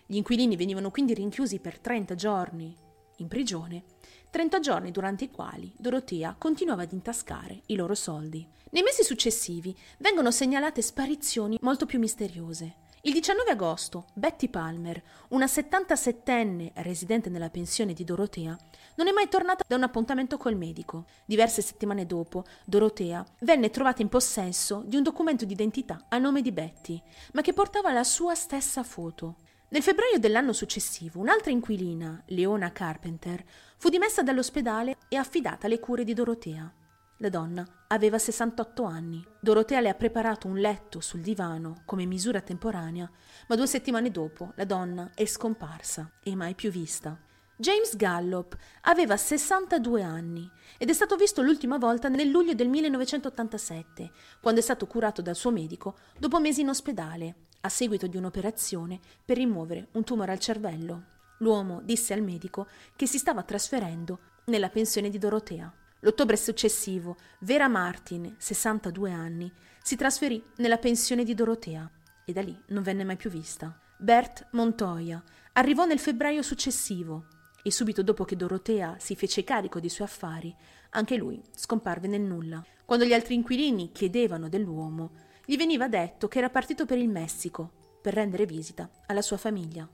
Gli 0.06 0.16
inquilini 0.16 0.54
venivano 0.54 0.90
quindi 0.90 1.14
rinchiusi 1.14 1.58
per 1.58 1.80
30 1.80 2.14
giorni 2.14 2.76
in 3.16 3.26
prigione, 3.26 3.82
30 4.30 4.60
giorni 4.60 4.90
durante 4.92 5.24
i 5.24 5.30
quali 5.30 5.72
Dorotea 5.76 6.36
continuava 6.38 6.82
ad 6.82 6.92
intascare 6.92 7.62
i 7.66 7.74
loro 7.74 7.94
soldi. 7.94 8.46
Nei 8.70 8.82
mesi 8.82 9.02
successivi 9.02 9.76
vengono 9.98 10.30
segnalate 10.30 10.80
sparizioni 10.80 11.58
molto 11.62 11.86
più 11.86 11.98
misteriose. 11.98 12.86
Il 13.02 13.12
19 13.12 13.50
agosto, 13.50 14.06
Betty 14.12 14.48
Palmer, 14.48 15.00
una 15.28 15.44
77enne 15.44 16.72
residente 16.74 17.30
nella 17.30 17.48
pensione 17.48 17.92
di 17.92 18.02
Dorotea, 18.02 18.58
non 18.96 19.06
è 19.06 19.12
mai 19.12 19.28
tornata 19.28 19.62
da 19.64 19.76
un 19.76 19.84
appuntamento 19.84 20.36
col 20.36 20.56
medico. 20.56 21.04
Diverse 21.24 21.62
settimane 21.62 22.06
dopo, 22.06 22.44
Dorotea 22.64 23.24
venne 23.42 23.70
trovata 23.70 24.02
in 24.02 24.08
possesso 24.08 24.82
di 24.84 24.96
un 24.96 25.04
documento 25.04 25.44
d'identità 25.44 26.06
a 26.08 26.18
nome 26.18 26.42
di 26.42 26.50
Betty, 26.50 27.00
ma 27.34 27.40
che 27.40 27.52
portava 27.52 27.92
la 27.92 28.02
sua 28.02 28.34
stessa 28.34 28.82
foto. 28.82 29.36
Nel 29.68 29.82
febbraio 29.82 30.18
dell'anno 30.18 30.52
successivo, 30.52 31.20
un'altra 31.20 31.52
inquilina, 31.52 32.20
Leona 32.26 32.72
Carpenter, 32.72 33.44
fu 33.76 33.90
dimessa 33.90 34.24
dall'ospedale 34.24 34.96
e 35.08 35.14
affidata 35.14 35.66
alle 35.66 35.78
cure 35.78 36.02
di 36.02 36.14
Dorotea. 36.14 36.72
La 37.20 37.30
donna 37.30 37.66
aveva 37.88 38.16
68 38.16 38.84
anni. 38.84 39.26
Dorotea 39.40 39.80
le 39.80 39.88
ha 39.88 39.94
preparato 39.94 40.46
un 40.46 40.58
letto 40.58 41.00
sul 41.00 41.20
divano 41.20 41.82
come 41.84 42.06
misura 42.06 42.40
temporanea, 42.40 43.10
ma 43.48 43.56
due 43.56 43.66
settimane 43.66 44.12
dopo 44.12 44.52
la 44.54 44.64
donna 44.64 45.10
è 45.14 45.26
scomparsa 45.26 46.12
e 46.22 46.36
mai 46.36 46.54
più 46.54 46.70
vista. 46.70 47.20
James 47.56 47.96
Gallop 47.96 48.56
aveva 48.82 49.16
62 49.16 50.00
anni 50.00 50.48
ed 50.78 50.90
è 50.90 50.92
stato 50.92 51.16
visto 51.16 51.42
l'ultima 51.42 51.76
volta 51.76 52.06
nel 52.06 52.28
luglio 52.28 52.54
del 52.54 52.68
1987, 52.68 54.12
quando 54.40 54.60
è 54.60 54.62
stato 54.62 54.86
curato 54.86 55.20
dal 55.20 55.34
suo 55.34 55.50
medico 55.50 55.96
dopo 56.16 56.38
mesi 56.38 56.60
in 56.60 56.68
ospedale, 56.68 57.34
a 57.62 57.68
seguito 57.68 58.06
di 58.06 58.16
un'operazione 58.16 59.00
per 59.24 59.38
rimuovere 59.38 59.88
un 59.94 60.04
tumore 60.04 60.30
al 60.30 60.38
cervello. 60.38 61.16
L'uomo 61.38 61.80
disse 61.82 62.12
al 62.12 62.22
medico 62.22 62.68
che 62.94 63.08
si 63.08 63.18
stava 63.18 63.42
trasferendo 63.42 64.20
nella 64.44 64.68
pensione 64.68 65.10
di 65.10 65.18
Dorotea. 65.18 65.77
L'ottobre 66.00 66.36
successivo, 66.36 67.16
Vera 67.40 67.66
Martin, 67.66 68.36
62 68.38 69.10
anni, 69.10 69.52
si 69.82 69.96
trasferì 69.96 70.42
nella 70.58 70.78
pensione 70.78 71.24
di 71.24 71.34
Dorotea 71.34 71.90
e 72.24 72.32
da 72.32 72.40
lì 72.40 72.56
non 72.68 72.82
venne 72.84 73.02
mai 73.02 73.16
più 73.16 73.30
vista. 73.30 73.76
Bert 73.96 74.48
Montoya 74.52 75.20
arrivò 75.54 75.86
nel 75.86 75.98
febbraio 75.98 76.42
successivo 76.42 77.26
e 77.64 77.72
subito 77.72 78.02
dopo 78.02 78.24
che 78.24 78.36
Dorotea 78.36 78.96
si 78.98 79.16
fece 79.16 79.42
carico 79.42 79.80
dei 79.80 79.88
suoi 79.88 80.06
affari, 80.06 80.54
anche 80.90 81.16
lui 81.16 81.42
scomparve 81.52 82.06
nel 82.06 82.20
nulla. 82.20 82.64
Quando 82.84 83.04
gli 83.04 83.12
altri 83.12 83.34
inquilini 83.34 83.90
chiedevano 83.90 84.48
dell'uomo, 84.48 85.10
gli 85.44 85.56
veniva 85.56 85.88
detto 85.88 86.28
che 86.28 86.38
era 86.38 86.48
partito 86.48 86.86
per 86.86 86.98
il 86.98 87.08
Messico 87.08 87.72
per 88.00 88.14
rendere 88.14 88.46
visita 88.46 88.88
alla 89.06 89.22
sua 89.22 89.36
famiglia. 89.36 89.88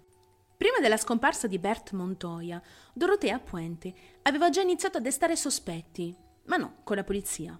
Prima 0.57 0.79
della 0.81 0.97
scomparsa 0.97 1.47
di 1.47 1.59
Bert 1.59 1.93
Montoya, 1.93 2.63
Dorotea 2.93 3.39
Puente 3.41 3.93
aveva 4.23 4.51
già 4.51 4.61
iniziato 4.61 4.99
a 4.99 5.01
destare 5.01 5.37
sospetti, 5.37 6.17
ma 6.45 6.57
no 6.57 6.77
con 6.85 6.97
la 6.97 7.05
polizia. 7.05 7.59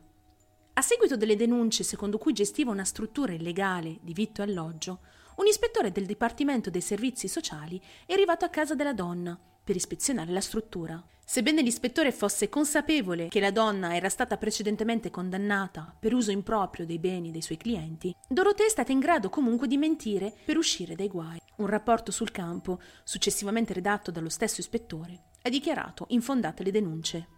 A 0.77 0.83
seguito 0.83 1.17
delle 1.17 1.37
denunce 1.37 1.83
secondo 1.85 2.19
cui 2.19 2.33
gestiva 2.33 2.71
una 2.71 2.85
struttura 2.85 3.33
illegale 3.33 3.99
di 4.01 4.13
vitto 4.13 4.43
e 4.43 4.45
alloggio, 4.45 5.01
un 5.37 5.47
ispettore 5.47 5.91
del 5.91 6.07
Dipartimento 6.07 6.71
dei 6.71 6.81
Servizi 6.81 7.27
Sociali 7.29 7.81
è 8.07 8.13
arrivato 8.13 8.45
a 8.45 8.49
casa 8.49 8.75
della 8.75 8.93
donna 8.93 9.39
per 9.65 9.75
ispezionare 9.75 10.31
la 10.31 10.41
struttura. 10.41 11.03
Sebbene 11.27 11.63
l'ispettore 11.63 12.13
fosse 12.13 12.49
consapevole 12.49 13.29
che 13.29 13.41
la 13.41 13.51
donna 13.51 13.97
era 13.97 14.11
stata 14.11 14.37
precedentemente 14.37 15.11
condannata 15.11 15.97
per 15.99 16.13
uso 16.13 16.31
improprio 16.31 16.85
dei 16.85 16.99
beni 16.99 17.31
dei 17.31 17.41
suoi 17.41 17.57
clienti, 17.57 18.15
Dorothea 18.29 18.67
è 18.67 18.71
stata 18.71 18.93
in 18.93 19.01
grado 19.01 19.31
comunque 19.31 19.67
di 19.67 19.79
mentire 19.79 20.33
per 20.45 20.59
uscire 20.59 20.95
dai 20.95 21.09
guai. 21.09 21.41
Un 21.57 21.67
rapporto 21.67 22.13
sul 22.13 22.31
campo, 22.31 22.81
successivamente 23.05 23.73
redatto 23.73 24.11
dallo 24.11 24.29
stesso 24.29 24.61
ispettore, 24.61 25.31
ha 25.43 25.49
dichiarato 25.49 26.05
infondate 26.11 26.63
le 26.63 26.71
denunce. 26.71 27.29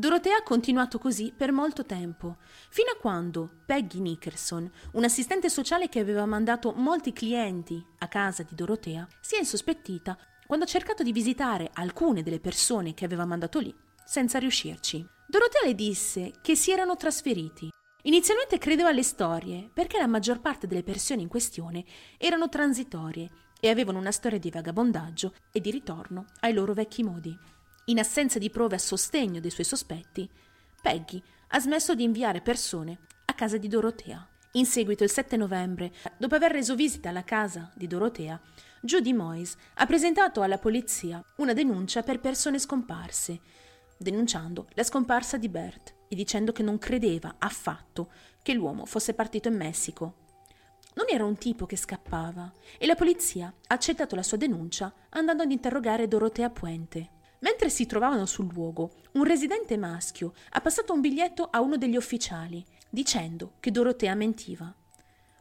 Dorothea 0.00 0.38
ha 0.38 0.42
continuato 0.42 0.98
così 0.98 1.30
per 1.36 1.52
molto 1.52 1.84
tempo, 1.84 2.38
fino 2.70 2.90
a 2.90 2.96
quando 2.98 3.50
Peggy 3.66 4.00
Nickerson, 4.00 4.68
un'assistente 4.92 5.50
sociale 5.50 5.90
che 5.90 6.00
aveva 6.00 6.24
mandato 6.24 6.72
molti 6.72 7.12
clienti 7.12 7.84
a 7.98 8.08
casa 8.08 8.42
di 8.42 8.54
Dorothea, 8.54 9.06
si 9.20 9.34
è 9.34 9.40
insospettita 9.40 10.16
quando 10.46 10.64
ha 10.64 10.68
cercato 10.68 11.02
di 11.02 11.12
visitare 11.12 11.68
alcune 11.74 12.22
delle 12.22 12.40
persone 12.40 12.94
che 12.94 13.04
aveva 13.04 13.26
mandato 13.26 13.58
lì, 13.58 13.74
senza 14.02 14.38
riuscirci. 14.38 15.06
Dorotea 15.26 15.66
le 15.66 15.74
disse 15.74 16.32
che 16.40 16.54
si 16.54 16.70
erano 16.70 16.96
trasferiti. 16.96 17.68
Inizialmente 18.04 18.56
credeva 18.56 18.88
alle 18.88 19.02
storie, 19.02 19.68
perché 19.70 19.98
la 19.98 20.06
maggior 20.06 20.40
parte 20.40 20.66
delle 20.66 20.82
persone 20.82 21.20
in 21.20 21.28
questione 21.28 21.84
erano 22.16 22.48
transitorie 22.48 23.28
e 23.60 23.68
avevano 23.68 23.98
una 23.98 24.12
storia 24.12 24.38
di 24.38 24.50
vagabondaggio 24.50 25.34
e 25.52 25.60
di 25.60 25.70
ritorno 25.70 26.24
ai 26.40 26.54
loro 26.54 26.72
vecchi 26.72 27.02
modi. 27.02 27.38
In 27.90 27.98
assenza 27.98 28.38
di 28.38 28.50
prove 28.50 28.76
a 28.76 28.78
sostegno 28.78 29.40
dei 29.40 29.50
suoi 29.50 29.66
sospetti, 29.66 30.30
Peggy 30.80 31.20
ha 31.48 31.58
smesso 31.58 31.96
di 31.96 32.04
inviare 32.04 32.40
persone 32.40 32.98
a 33.24 33.34
casa 33.34 33.56
di 33.56 33.66
Dorotea. 33.66 34.24
In 34.52 34.64
seguito, 34.64 35.02
il 35.02 35.10
7 35.10 35.36
novembre, 35.36 35.92
dopo 36.16 36.36
aver 36.36 36.52
reso 36.52 36.76
visita 36.76 37.08
alla 37.08 37.24
casa 37.24 37.72
di 37.74 37.88
Dorotea, 37.88 38.40
Judy 38.80 39.12
Moyes 39.12 39.56
ha 39.74 39.86
presentato 39.86 40.40
alla 40.40 40.58
polizia 40.58 41.20
una 41.38 41.52
denuncia 41.52 42.04
per 42.04 42.20
persone 42.20 42.60
scomparse, 42.60 43.40
denunciando 43.98 44.68
la 44.74 44.84
scomparsa 44.84 45.36
di 45.36 45.48
Bert 45.48 45.94
e 46.06 46.14
dicendo 46.14 46.52
che 46.52 46.62
non 46.62 46.78
credeva 46.78 47.34
affatto 47.38 48.12
che 48.40 48.54
l'uomo 48.54 48.86
fosse 48.86 49.14
partito 49.14 49.48
in 49.48 49.56
Messico. 49.56 50.14
Non 50.94 51.06
era 51.08 51.24
un 51.24 51.36
tipo 51.36 51.66
che 51.66 51.76
scappava 51.76 52.52
e 52.78 52.86
la 52.86 52.94
polizia 52.94 53.48
ha 53.48 53.74
accettato 53.74 54.14
la 54.14 54.22
sua 54.22 54.36
denuncia 54.36 54.94
andando 55.08 55.42
ad 55.42 55.50
interrogare 55.50 56.06
Dorotea 56.06 56.50
Puente. 56.50 57.18
Mentre 57.40 57.70
si 57.70 57.86
trovavano 57.86 58.26
sul 58.26 58.52
luogo, 58.52 58.92
un 59.12 59.24
residente 59.24 59.76
maschio 59.76 60.34
ha 60.50 60.60
passato 60.60 60.92
un 60.92 61.00
biglietto 61.00 61.48
a 61.50 61.60
uno 61.60 61.76
degli 61.76 61.96
ufficiali 61.96 62.64
dicendo 62.88 63.54
che 63.60 63.70
Dorotea 63.70 64.14
mentiva. 64.14 64.74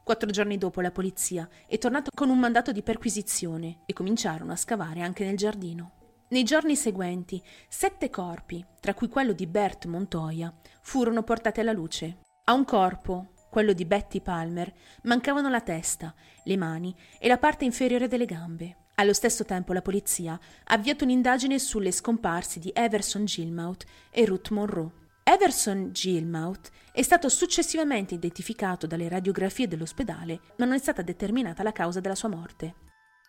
Quattro 0.04 0.30
giorni 0.30 0.58
dopo 0.58 0.82
la 0.82 0.92
polizia 0.92 1.48
è 1.68 1.78
tornata 1.78 2.10
con 2.14 2.30
un 2.30 2.40
mandato 2.40 2.72
di 2.72 2.82
perquisizione 2.82 3.82
e 3.86 3.94
cominciarono 3.94 4.52
a 4.54 4.56
scavare 4.56 5.02
anche 5.02 5.26
nel 5.26 5.38
giardino. 5.38 5.92
Nei 6.30 6.44
giorni 6.44 6.76
seguenti, 6.76 7.42
sette 7.68 8.10
corpi, 8.10 8.66
tra 8.80 8.94
cui 8.94 9.08
quello 9.08 9.34
di 9.34 9.46
Bert 9.46 9.86
Montoya, 9.86 10.54
furono 10.82 11.24
portati 11.24 11.60
alla 11.60 11.74
luce. 11.74 12.20
A 12.46 12.54
un 12.54 12.66
corpo, 12.66 13.34
quello 13.50 13.74
di 13.74 13.86
Betty 13.86 14.22
Palmer, 14.22 14.72
mancavano 15.04 15.50
la 15.50 15.62
testa, 15.62 16.14
le 16.44 16.58
mani 16.58 16.96
e 17.20 17.28
la 17.28 17.38
parte 17.38 17.66
inferiore 17.66 18.08
delle 18.08 18.26
gambe. 18.26 18.78
Allo 19.00 19.14
stesso 19.14 19.46
tempo 19.46 19.72
la 19.72 19.82
polizia 19.82 20.34
ha 20.34 20.74
avviato 20.74 21.06
un'indagine 21.06 21.58
sulle 21.58 21.90
scomparse 21.90 22.60
di 22.60 22.70
Everson 22.76 23.24
Gilmouth 23.24 23.86
e 24.10 24.26
Ruth 24.26 24.50
Monroe. 24.50 24.92
Everson 25.24 25.94
Gilmouth 25.94 26.70
è 26.92 27.02
stato 27.02 27.30
successivamente 27.30 28.16
identificato 28.16 28.88
dalle 28.88 29.08
radiografie 29.08 29.70
dell'ospedale, 29.70 30.42
ma 30.58 30.66
non 30.66 30.74
è 30.74 30.80
stata 30.80 31.02
determinata 31.02 31.64
la 31.64 31.72
causa 31.72 32.02
della 32.02 32.14
sua 32.14 32.28
morte. 32.28 32.76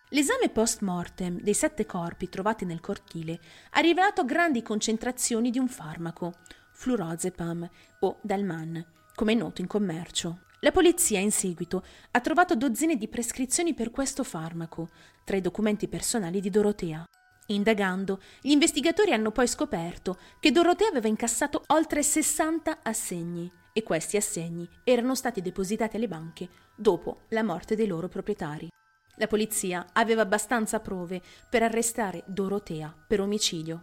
L'esame 0.09 0.49
post-mortem 0.49 1.41
dei 1.41 1.55
sette 1.55 1.87
corpi 1.87 2.29
trovati 2.29 2.65
nel 2.65 2.81
cortile 2.81 3.39
ha 3.71 3.79
rivelato 3.79 4.25
grandi 4.25 4.62
concentrazioni 4.62 5.50
di 5.50 5.61
un 5.61 5.69
farmaco, 5.69 6.35
flurazepam 6.73 7.71
o 8.00 8.19
Dalman, 8.23 8.85
come 9.15 9.35
è 9.35 9.37
noto 9.37 9.61
in 9.61 9.69
commercio. 9.69 10.47
La 10.62 10.73
polizia 10.73 11.19
in 11.19 11.33
seguito 11.33 11.83
ha 12.11 12.21
trovato 12.21 12.55
dozzine 12.55 12.97
di 12.97 13.09
prescrizioni 13.09 13.73
per 13.73 13.90
questo 13.90 14.23
farmaco 14.23 14.90
tra 15.25 15.37
i 15.37 15.40
documenti 15.40 15.88
personali 15.88 16.38
di 16.38 16.50
Dorotea. 16.50 17.02
Indagando, 17.47 18.21
gli 18.43 18.50
investigatori 18.50 19.12
hanno 19.12 19.31
poi 19.31 19.49
scoperto 19.49 20.19
che 20.38 20.52
Dorotea 20.52 20.88
aveva 20.88 21.09
incassato 21.09 21.62
oltre 21.69 22.02
60 22.02 22.81
assegni 22.83 23.50
e 23.73 23.83
questi 23.83 24.19
assegni 24.19 24.69
erano 24.85 25.14
stati 25.14 25.40
depositati 25.40 25.97
alle 25.97 26.09
banche 26.09 26.49
dopo 26.76 27.23
la 27.29 27.43
morte 27.43 27.75
dei 27.75 27.87
loro 27.87 28.09
proprietari. 28.09 28.69
La 29.17 29.26
polizia 29.26 29.87
aveva 29.95 30.23
abbastanza 30.23 30.81
prove 30.81 31.23
per 31.49 31.62
arrestare 31.62 32.23
Dorotea 32.26 32.95
per 33.09 33.23
omicidio. 33.23 33.81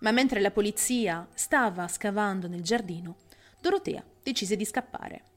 Ma 0.00 0.10
mentre 0.10 0.40
la 0.40 0.50
polizia 0.50 1.26
stava 1.32 1.88
scavando 1.88 2.46
nel 2.46 2.62
giardino, 2.62 3.16
Dorotea 3.58 4.04
decise 4.22 4.54
di 4.54 4.66
scappare. 4.66 5.33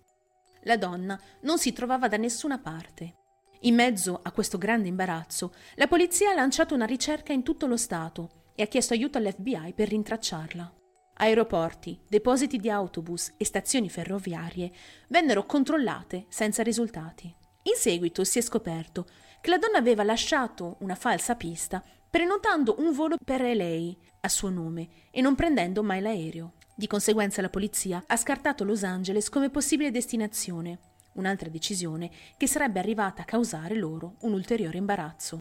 La 0.68 0.76
donna 0.76 1.18
non 1.44 1.58
si 1.60 1.72
trovava 1.72 2.10
da 2.10 2.18
nessuna 2.18 2.58
parte. 2.58 3.16
In 3.62 3.74
mezzo 3.74 4.20
a 4.22 4.34
questo 4.34 4.58
grande 4.58 4.90
imbarazzo, 4.90 5.54
la 5.76 5.88
polizia 5.88 6.32
ha 6.32 6.36
lanciato 6.36 6.76
una 6.76 6.86
ricerca 6.86 7.32
in 7.32 7.42
tutto 7.42 7.68
lo 7.68 7.78
Stato 7.78 8.52
e 8.54 8.64
ha 8.64 8.68
chiesto 8.68 8.94
aiuto 8.94 9.18
all'FBI 9.18 9.72
per 9.74 9.88
rintracciarla. 9.88 10.74
Aeroporti, 11.20 12.02
depositi 12.10 12.58
di 12.58 12.70
autobus 12.70 13.32
e 13.38 13.46
stazioni 13.46 13.90
ferroviarie 13.90 14.70
vennero 15.08 15.46
controllate 15.46 16.26
senza 16.28 16.64
risultati. 16.64 17.34
In 17.64 17.76
seguito 17.78 18.26
si 18.26 18.40
è 18.40 18.42
scoperto 18.42 19.06
che 19.40 19.50
la 19.50 19.60
donna 19.60 19.78
aveva 19.78 20.04
lasciato 20.04 20.76
una 20.82 20.96
falsa 20.96 21.36
pista 21.36 21.82
prenotando 22.10 22.76
un 22.80 22.92
volo 22.92 23.16
per 23.24 23.40
LA 23.40 23.96
a 24.20 24.28
suo 24.28 24.50
nome 24.50 24.90
e 25.12 25.22
non 25.22 25.34
prendendo 25.34 25.82
mai 25.82 26.02
l'aereo. 26.02 26.57
Di 26.80 26.86
conseguenza 26.86 27.42
la 27.42 27.50
polizia 27.50 28.04
ha 28.06 28.16
scartato 28.16 28.64
Los 28.64 28.84
Angeles 28.84 29.30
come 29.30 29.50
possibile 29.50 29.90
destinazione, 29.90 30.78
un'altra 31.14 31.50
decisione 31.50 32.12
che 32.38 32.46
sarebbe 32.46 32.78
arrivata 32.78 33.24
a 33.24 33.26
causare 33.26 33.74
loro 33.74 34.18
un 34.22 34.34
ulteriore 34.34 34.78
imbarazzo. 34.78 35.40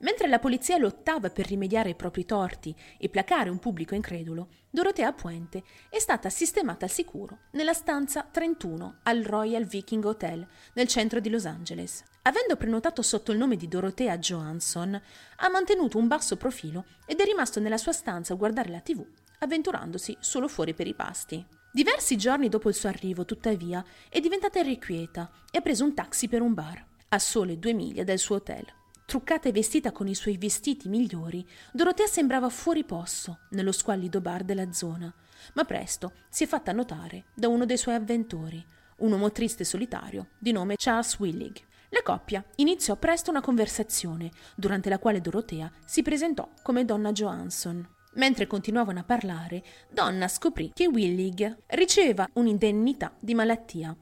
Mentre 0.00 0.28
la 0.28 0.38
polizia 0.38 0.76
lottava 0.76 1.30
per 1.30 1.46
rimediare 1.46 1.88
ai 1.88 1.94
propri 1.94 2.26
torti 2.26 2.76
e 2.98 3.08
placare 3.08 3.48
un 3.48 3.60
pubblico 3.60 3.94
incredulo, 3.94 4.48
Dorotea 4.68 5.10
Puente 5.14 5.62
è 5.88 5.98
stata 5.98 6.28
sistemata 6.28 6.84
al 6.84 6.90
sicuro 6.90 7.38
nella 7.52 7.72
stanza 7.72 8.28
31 8.30 8.98
al 9.04 9.22
Royal 9.22 9.64
Viking 9.64 10.04
Hotel 10.04 10.46
nel 10.74 10.86
centro 10.86 11.18
di 11.18 11.30
Los 11.30 11.46
Angeles. 11.46 12.04
Avendo 12.24 12.56
prenotato 12.56 13.00
sotto 13.00 13.32
il 13.32 13.38
nome 13.38 13.56
di 13.56 13.68
Dorotea 13.68 14.18
Johansson, 14.18 15.00
ha 15.36 15.48
mantenuto 15.48 15.96
un 15.96 16.08
basso 16.08 16.36
profilo 16.36 16.84
ed 17.06 17.20
è 17.20 17.24
rimasto 17.24 17.58
nella 17.58 17.78
sua 17.78 17.92
stanza 17.92 18.34
a 18.34 18.36
guardare 18.36 18.68
la 18.68 18.80
TV 18.80 19.02
avventurandosi 19.44 20.16
solo 20.20 20.48
fuori 20.48 20.74
per 20.74 20.86
i 20.86 20.94
pasti. 20.94 21.44
Diversi 21.72 22.16
giorni 22.16 22.48
dopo 22.48 22.68
il 22.68 22.74
suo 22.74 22.88
arrivo, 22.88 23.24
tuttavia, 23.24 23.84
è 24.08 24.20
diventata 24.20 24.60
irrequieta 24.60 25.30
e 25.50 25.58
ha 25.58 25.60
preso 25.60 25.84
un 25.84 25.94
taxi 25.94 26.28
per 26.28 26.40
un 26.40 26.54
bar, 26.54 26.84
a 27.08 27.18
sole 27.18 27.58
due 27.58 27.72
miglia 27.72 28.04
dal 28.04 28.18
suo 28.18 28.36
hotel. 28.36 28.64
Truccata 29.06 29.48
e 29.48 29.52
vestita 29.52 29.92
con 29.92 30.08
i 30.08 30.14
suoi 30.14 30.38
vestiti 30.38 30.88
migliori, 30.88 31.46
Dorotea 31.72 32.06
sembrava 32.06 32.48
fuori 32.48 32.84
posto 32.84 33.40
nello 33.50 33.72
squallido 33.72 34.20
bar 34.20 34.44
della 34.44 34.72
zona, 34.72 35.12
ma 35.54 35.64
presto 35.64 36.12
si 36.30 36.44
è 36.44 36.46
fatta 36.46 36.72
notare 36.72 37.24
da 37.34 37.48
uno 37.48 37.66
dei 37.66 37.76
suoi 37.76 37.94
avventori, 37.94 38.64
un 38.98 39.12
uomo 39.12 39.30
triste 39.30 39.62
e 39.62 39.66
solitario 39.66 40.28
di 40.38 40.52
nome 40.52 40.76
Charles 40.76 41.18
Willig. 41.18 41.60
La 41.90 42.02
coppia 42.02 42.44
iniziò 42.56 42.96
presto 42.96 43.30
una 43.30 43.40
conversazione, 43.40 44.30
durante 44.56 44.88
la 44.88 44.98
quale 44.98 45.20
Dorotea 45.20 45.70
si 45.84 46.02
presentò 46.02 46.48
come 46.62 46.84
donna 46.84 47.12
Johansson. 47.12 47.86
Mentre 48.14 48.46
continuavano 48.46 49.00
a 49.00 49.04
parlare, 49.04 49.62
Donna 49.90 50.28
scoprì 50.28 50.70
che 50.72 50.86
Willig 50.86 51.64
riceveva 51.68 52.28
un'indennità 52.34 53.14
di 53.18 53.34
malattia 53.34 53.96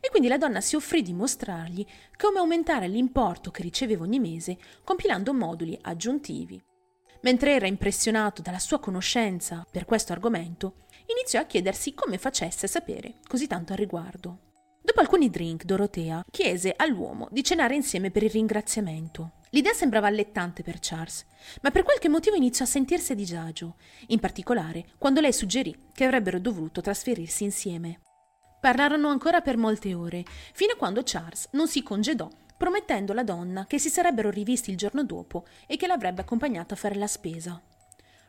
e 0.00 0.10
quindi 0.10 0.26
la 0.26 0.38
donna 0.38 0.60
si 0.60 0.74
offrì 0.74 1.02
di 1.02 1.12
mostrargli 1.12 1.86
come 2.16 2.38
aumentare 2.38 2.88
l'importo 2.88 3.50
che 3.52 3.62
riceveva 3.62 4.02
ogni 4.02 4.18
mese 4.18 4.58
compilando 4.82 5.32
moduli 5.32 5.78
aggiuntivi. 5.80 6.60
Mentre 7.22 7.54
era 7.54 7.68
impressionato 7.68 8.42
dalla 8.42 8.58
sua 8.58 8.80
conoscenza 8.80 9.64
per 9.70 9.84
questo 9.84 10.12
argomento, 10.12 10.74
iniziò 11.06 11.38
a 11.40 11.44
chiedersi 11.44 11.94
come 11.94 12.18
facesse 12.18 12.66
a 12.66 12.68
sapere 12.68 13.18
così 13.28 13.46
tanto 13.46 13.72
al 13.72 13.78
riguardo. 13.78 14.50
Dopo 14.82 14.98
alcuni 14.98 15.30
drink, 15.30 15.64
Dorotea 15.64 16.24
chiese 16.28 16.74
all'uomo 16.76 17.28
di 17.30 17.44
cenare 17.44 17.76
insieme 17.76 18.10
per 18.10 18.24
il 18.24 18.30
ringraziamento. 18.30 19.34
L'idea 19.54 19.74
sembrava 19.74 20.06
allettante 20.06 20.62
per 20.62 20.78
Charles, 20.80 21.26
ma 21.60 21.70
per 21.70 21.82
qualche 21.82 22.08
motivo 22.08 22.36
iniziò 22.36 22.64
a 22.64 22.68
sentirsi 22.68 23.12
a 23.12 23.14
disagio, 23.14 23.76
in 24.06 24.18
particolare 24.18 24.86
quando 24.96 25.20
lei 25.20 25.32
suggerì 25.32 25.88
che 25.92 26.04
avrebbero 26.04 26.38
dovuto 26.38 26.80
trasferirsi 26.80 27.44
insieme. 27.44 28.00
Parlarono 28.60 29.08
ancora 29.08 29.42
per 29.42 29.58
molte 29.58 29.92
ore, 29.92 30.24
fino 30.54 30.72
a 30.72 30.76
quando 30.76 31.02
Charles 31.04 31.48
non 31.52 31.68
si 31.68 31.82
congedò, 31.82 32.30
promettendo 32.56 33.12
alla 33.12 33.24
donna 33.24 33.66
che 33.66 33.78
si 33.78 33.90
sarebbero 33.90 34.30
rivisti 34.30 34.70
il 34.70 34.78
giorno 34.78 35.04
dopo 35.04 35.44
e 35.66 35.76
che 35.76 35.86
l'avrebbe 35.86 36.22
accompagnato 36.22 36.72
a 36.72 36.78
fare 36.78 36.94
la 36.94 37.06
spesa. 37.06 37.60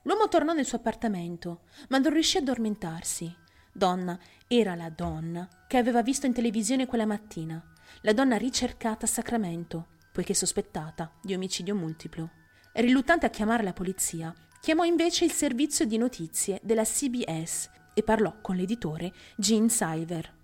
L'uomo 0.02 0.28
tornò 0.28 0.52
nel 0.52 0.66
suo 0.66 0.80
appartamento, 0.80 1.62
ma 1.88 2.00
non 2.00 2.12
riuscì 2.12 2.36
a 2.36 2.42
addormentarsi. 2.42 3.34
Donna 3.72 4.20
era 4.48 4.76
la 4.76 4.90
donna 4.90 5.48
che 5.70 5.78
aveva 5.78 6.02
visto 6.02 6.26
in 6.26 6.34
televisione 6.34 6.86
quella 6.86 7.06
mattina, 7.06 7.64
la 8.02 8.12
donna 8.12 8.36
ricercata 8.36 9.06
a 9.06 9.10
Sacramento, 9.10 9.88
poiché 10.14 10.34
sospettata 10.34 11.12
di 11.22 11.34
omicidio 11.34 11.76
multiplo. 11.76 12.30
Riluttante 12.72 13.26
a 13.26 13.30
chiamare 13.30 13.64
la 13.64 13.74
polizia, 13.74 14.34
chiamò 14.62 14.86
invece 14.86 15.26
il 15.26 15.32
servizio 15.32 15.86
di 15.86 15.98
notizie 15.98 16.62
della 16.64 16.84
CBS 16.84 17.70
e 17.94 18.04
parlò 18.04 18.40
con 18.40 18.56
l'editore 18.56 19.12
Gene 19.36 19.68
Silver. 19.68 20.42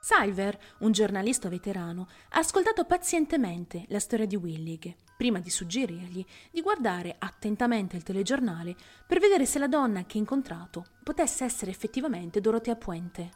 Silver, 0.00 0.58
un 0.80 0.92
giornalista 0.92 1.48
veterano, 1.48 2.08
ha 2.30 2.38
ascoltato 2.38 2.84
pazientemente 2.84 3.86
la 3.88 3.98
storia 3.98 4.26
di 4.26 4.36
Willig, 4.36 4.94
prima 5.16 5.38
di 5.38 5.48
suggerirgli 5.48 6.22
di 6.50 6.60
guardare 6.60 7.16
attentamente 7.18 7.96
il 7.96 8.02
telegiornale 8.02 8.76
per 9.06 9.18
vedere 9.18 9.46
se 9.46 9.58
la 9.58 9.68
donna 9.68 10.04
che 10.04 10.18
ha 10.18 10.20
incontrato 10.20 10.84
potesse 11.02 11.44
essere 11.44 11.70
effettivamente 11.70 12.42
Dorotea 12.42 12.76
Puente. 12.76 13.30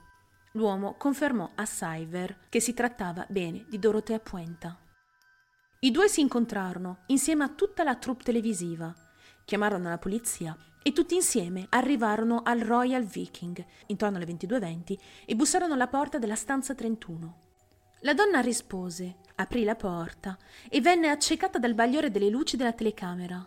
L'uomo 0.52 0.96
confermò 0.98 1.52
a 1.54 1.64
Silver 1.64 2.46
che 2.50 2.60
si 2.60 2.74
trattava 2.74 3.24
bene 3.30 3.64
di 3.68 3.78
Dorotea 3.78 4.18
Puenta. 4.18 4.78
I 5.80 5.92
due 5.92 6.08
si 6.08 6.20
incontrarono 6.20 7.04
insieme 7.06 7.44
a 7.44 7.50
tutta 7.50 7.84
la 7.84 7.94
troupe 7.94 8.24
televisiva, 8.24 8.92
chiamarono 9.44 9.88
la 9.88 9.98
polizia 9.98 10.56
e 10.82 10.90
tutti 10.90 11.14
insieme 11.14 11.66
arrivarono 11.68 12.42
al 12.42 12.58
Royal 12.58 13.04
Viking 13.04 13.64
intorno 13.86 14.16
alle 14.16 14.26
22.20 14.26 14.98
e 15.24 15.36
bussarono 15.36 15.74
alla 15.74 15.86
porta 15.86 16.18
della 16.18 16.34
stanza 16.34 16.74
31. 16.74 17.42
La 18.00 18.12
donna 18.12 18.40
rispose, 18.40 19.18
aprì 19.36 19.62
la 19.62 19.76
porta 19.76 20.36
e 20.68 20.80
venne 20.80 21.10
accecata 21.10 21.60
dal 21.60 21.74
bagliore 21.74 22.10
delle 22.10 22.28
luci 22.28 22.56
della 22.56 22.72
telecamera. 22.72 23.46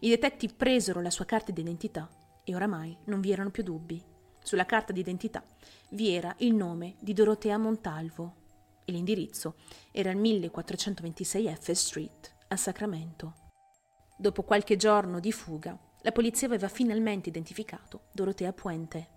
I 0.00 0.08
detective 0.08 0.54
presero 0.56 1.02
la 1.02 1.10
sua 1.10 1.26
carta 1.26 1.52
d'identità 1.52 2.08
e 2.44 2.54
oramai 2.54 2.96
non 3.04 3.20
vi 3.20 3.30
erano 3.30 3.50
più 3.50 3.62
dubbi. 3.62 4.02
Sulla 4.42 4.64
carta 4.64 4.94
d'identità 4.94 5.44
vi 5.90 6.14
era 6.14 6.34
il 6.38 6.54
nome 6.54 6.94
di 6.98 7.12
Dorotea 7.12 7.58
Montalvo 7.58 8.46
e 8.88 8.92
l'indirizzo 8.92 9.56
era 9.92 10.10
il 10.10 10.16
1426 10.16 11.54
F 11.54 11.70
Street 11.72 12.34
a 12.48 12.56
Sacramento. 12.56 13.34
Dopo 14.16 14.42
qualche 14.42 14.76
giorno 14.76 15.20
di 15.20 15.30
fuga, 15.30 15.78
la 16.00 16.12
polizia 16.12 16.46
aveva 16.46 16.68
finalmente 16.68 17.28
identificato 17.28 18.06
Dorotea 18.12 18.52
Puente. 18.54 19.16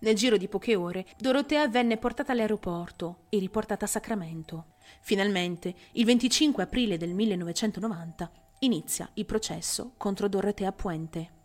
Nel 0.00 0.14
giro 0.14 0.36
di 0.36 0.46
poche 0.46 0.76
ore, 0.76 1.06
Dorotea 1.18 1.66
venne 1.68 1.96
portata 1.96 2.32
all'aeroporto 2.32 3.24
e 3.30 3.38
riportata 3.38 3.86
a 3.86 3.88
Sacramento. 3.88 4.74
Finalmente, 5.00 5.74
il 5.92 6.04
25 6.04 6.62
aprile 6.62 6.98
del 6.98 7.14
1990, 7.14 8.30
inizia 8.60 9.08
il 9.14 9.24
processo 9.24 9.94
contro 9.96 10.28
Dorotea 10.28 10.70
Puente. 10.72 11.36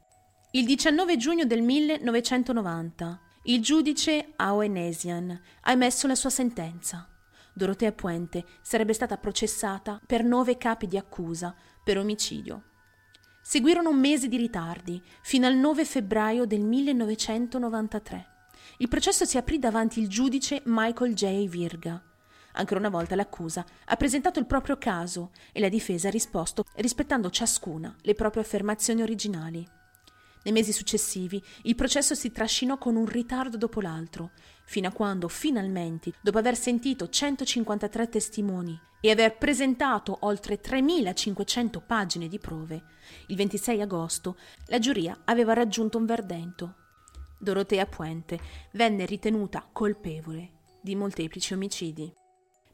Il 0.52 0.66
19 0.66 1.18
giugno 1.18 1.46
del 1.46 1.62
1990, 1.62 3.22
il 3.44 3.62
giudice 3.62 4.34
Aoenesian 4.36 5.42
ha 5.62 5.72
emesso 5.72 6.08
la 6.08 6.16
sua 6.16 6.30
sentenza. 6.30 7.08
Dorotea 7.54 7.92
Puente 7.92 8.44
sarebbe 8.62 8.94
stata 8.94 9.18
processata 9.18 10.02
per 10.06 10.24
nove 10.24 10.58
capi 10.58 10.88
di 10.88 10.98
accusa 10.98 11.56
per 11.84 11.98
omicidio. 11.98 12.64
Seguirono 13.42 13.90
un 13.90 14.00
mese 14.00 14.28
di 14.28 14.38
ritardi, 14.38 15.02
fino 15.22 15.46
al 15.46 15.56
9 15.56 15.86
febbraio 15.86 16.46
del 16.46 16.62
1993. 16.62 18.28
Il 18.78 18.88
processo 18.88 19.26
si 19.26 19.38
aprì 19.38 19.60
davanti 19.60 20.00
il 20.00 20.08
giudice 20.08 20.62
Michael 20.66 21.14
J. 21.14 21.48
Virga. 21.48 22.02
Ancora 22.54 22.80
una 22.80 22.90
volta 22.90 23.16
l'accusa 23.16 23.66
ha 23.86 23.96
presentato 23.96 24.40
il 24.40 24.46
proprio 24.46 24.78
caso 24.78 25.32
e 25.52 25.60
la 25.60 25.70
difesa 25.70 26.08
ha 26.08 26.12
risposto 26.12 26.64
rispettando 26.76 27.30
ciascuna 27.30 27.96
le 28.02 28.14
proprie 28.14 28.44
affermazioni 28.44 29.02
originali. 29.02 29.68
Nei 30.44 30.54
mesi 30.54 30.72
successivi 30.72 31.42
il 31.64 31.76
processo 31.76 32.16
si 32.16 32.32
trascinò 32.32 32.78
con 32.78 32.96
un 32.96 33.06
ritardo 33.06 33.58
dopo 33.58 33.82
l'altro, 33.82 34.32
fino 34.66 34.88
a 34.88 34.92
quando 34.92 35.28
finalmente, 35.28 36.14
dopo 36.22 36.38
aver 36.38 36.56
sentito 36.56 37.10
153 37.10 38.10
testimoni 38.10 38.80
e 39.02 39.12
aver 39.12 39.38
presentato 39.38 40.18
oltre 40.22 40.62
3500 40.62 41.82
pagine 41.82 42.28
di 42.28 42.40
prove, 42.40 42.84
il 43.28 43.36
26 43.36 43.82
agosto 43.82 44.38
la 44.68 44.80
giuria 44.80 45.22
aveva 45.26 45.54
raggiunto 45.54 45.98
un 45.98 46.06
verdetto. 46.06 46.76
Dorotea 47.38 47.86
Puente 47.86 48.40
venne 48.72 49.06
ritenuta 49.06 49.68
colpevole 49.72 50.62
di 50.82 50.96
molteplici 50.96 51.54
omicidi. 51.54 52.14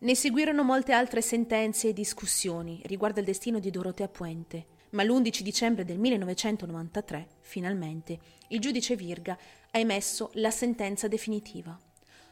Ne 0.01 0.15
seguirono 0.15 0.63
molte 0.63 0.93
altre 0.93 1.21
sentenze 1.21 1.89
e 1.89 1.93
discussioni 1.93 2.81
riguardo 2.85 3.19
al 3.19 3.25
destino 3.25 3.59
di 3.59 3.69
Dorotea 3.69 4.07
Puente, 4.07 4.67
ma 4.91 5.03
l'11 5.03 5.41
dicembre 5.41 5.85
del 5.85 5.99
1993, 5.99 7.27
finalmente, 7.41 8.19
il 8.49 8.59
giudice 8.59 8.95
Virga 8.95 9.37
ha 9.71 9.77
emesso 9.77 10.31
la 10.33 10.51
sentenza 10.51 11.07
definitiva. 11.07 11.77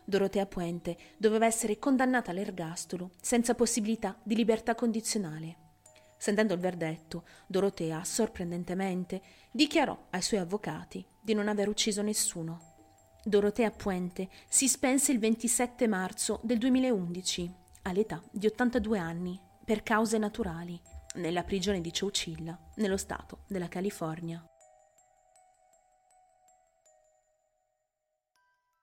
Dorotea 0.03 0.45
Puente 0.45 0.97
doveva 1.17 1.45
essere 1.45 1.77
condannata 1.77 2.31
all'ergastolo 2.31 3.11
senza 3.21 3.55
possibilità 3.55 4.17
di 4.23 4.35
libertà 4.35 4.73
condizionale. 4.73 5.65
Sentendo 6.17 6.53
il 6.53 6.59
verdetto, 6.59 7.25
Dorotea, 7.45 8.03
sorprendentemente, 8.03 9.21
dichiarò 9.51 10.07
ai 10.11 10.21
suoi 10.21 10.39
avvocati 10.39 11.05
di 11.21 11.33
non 11.33 11.47
aver 11.47 11.67
ucciso 11.67 12.01
nessuno. 12.01 12.75
Dorotea 13.23 13.69
Puente 13.71 14.29
si 14.47 14.67
spense 14.67 15.11
il 15.11 15.19
27 15.19 15.87
marzo 15.87 16.39
del 16.43 16.57
2011, 16.57 17.53
all'età 17.83 18.23
di 18.31 18.47
82 18.47 18.97
anni, 18.97 19.39
per 19.65 19.83
cause 19.83 20.17
naturali, 20.17 20.79
nella 21.15 21.43
prigione 21.43 21.81
di 21.81 21.91
Chowchilla, 21.91 22.57
nello 22.75 22.97
stato 22.97 23.39
della 23.47 23.67
California. 23.67 24.43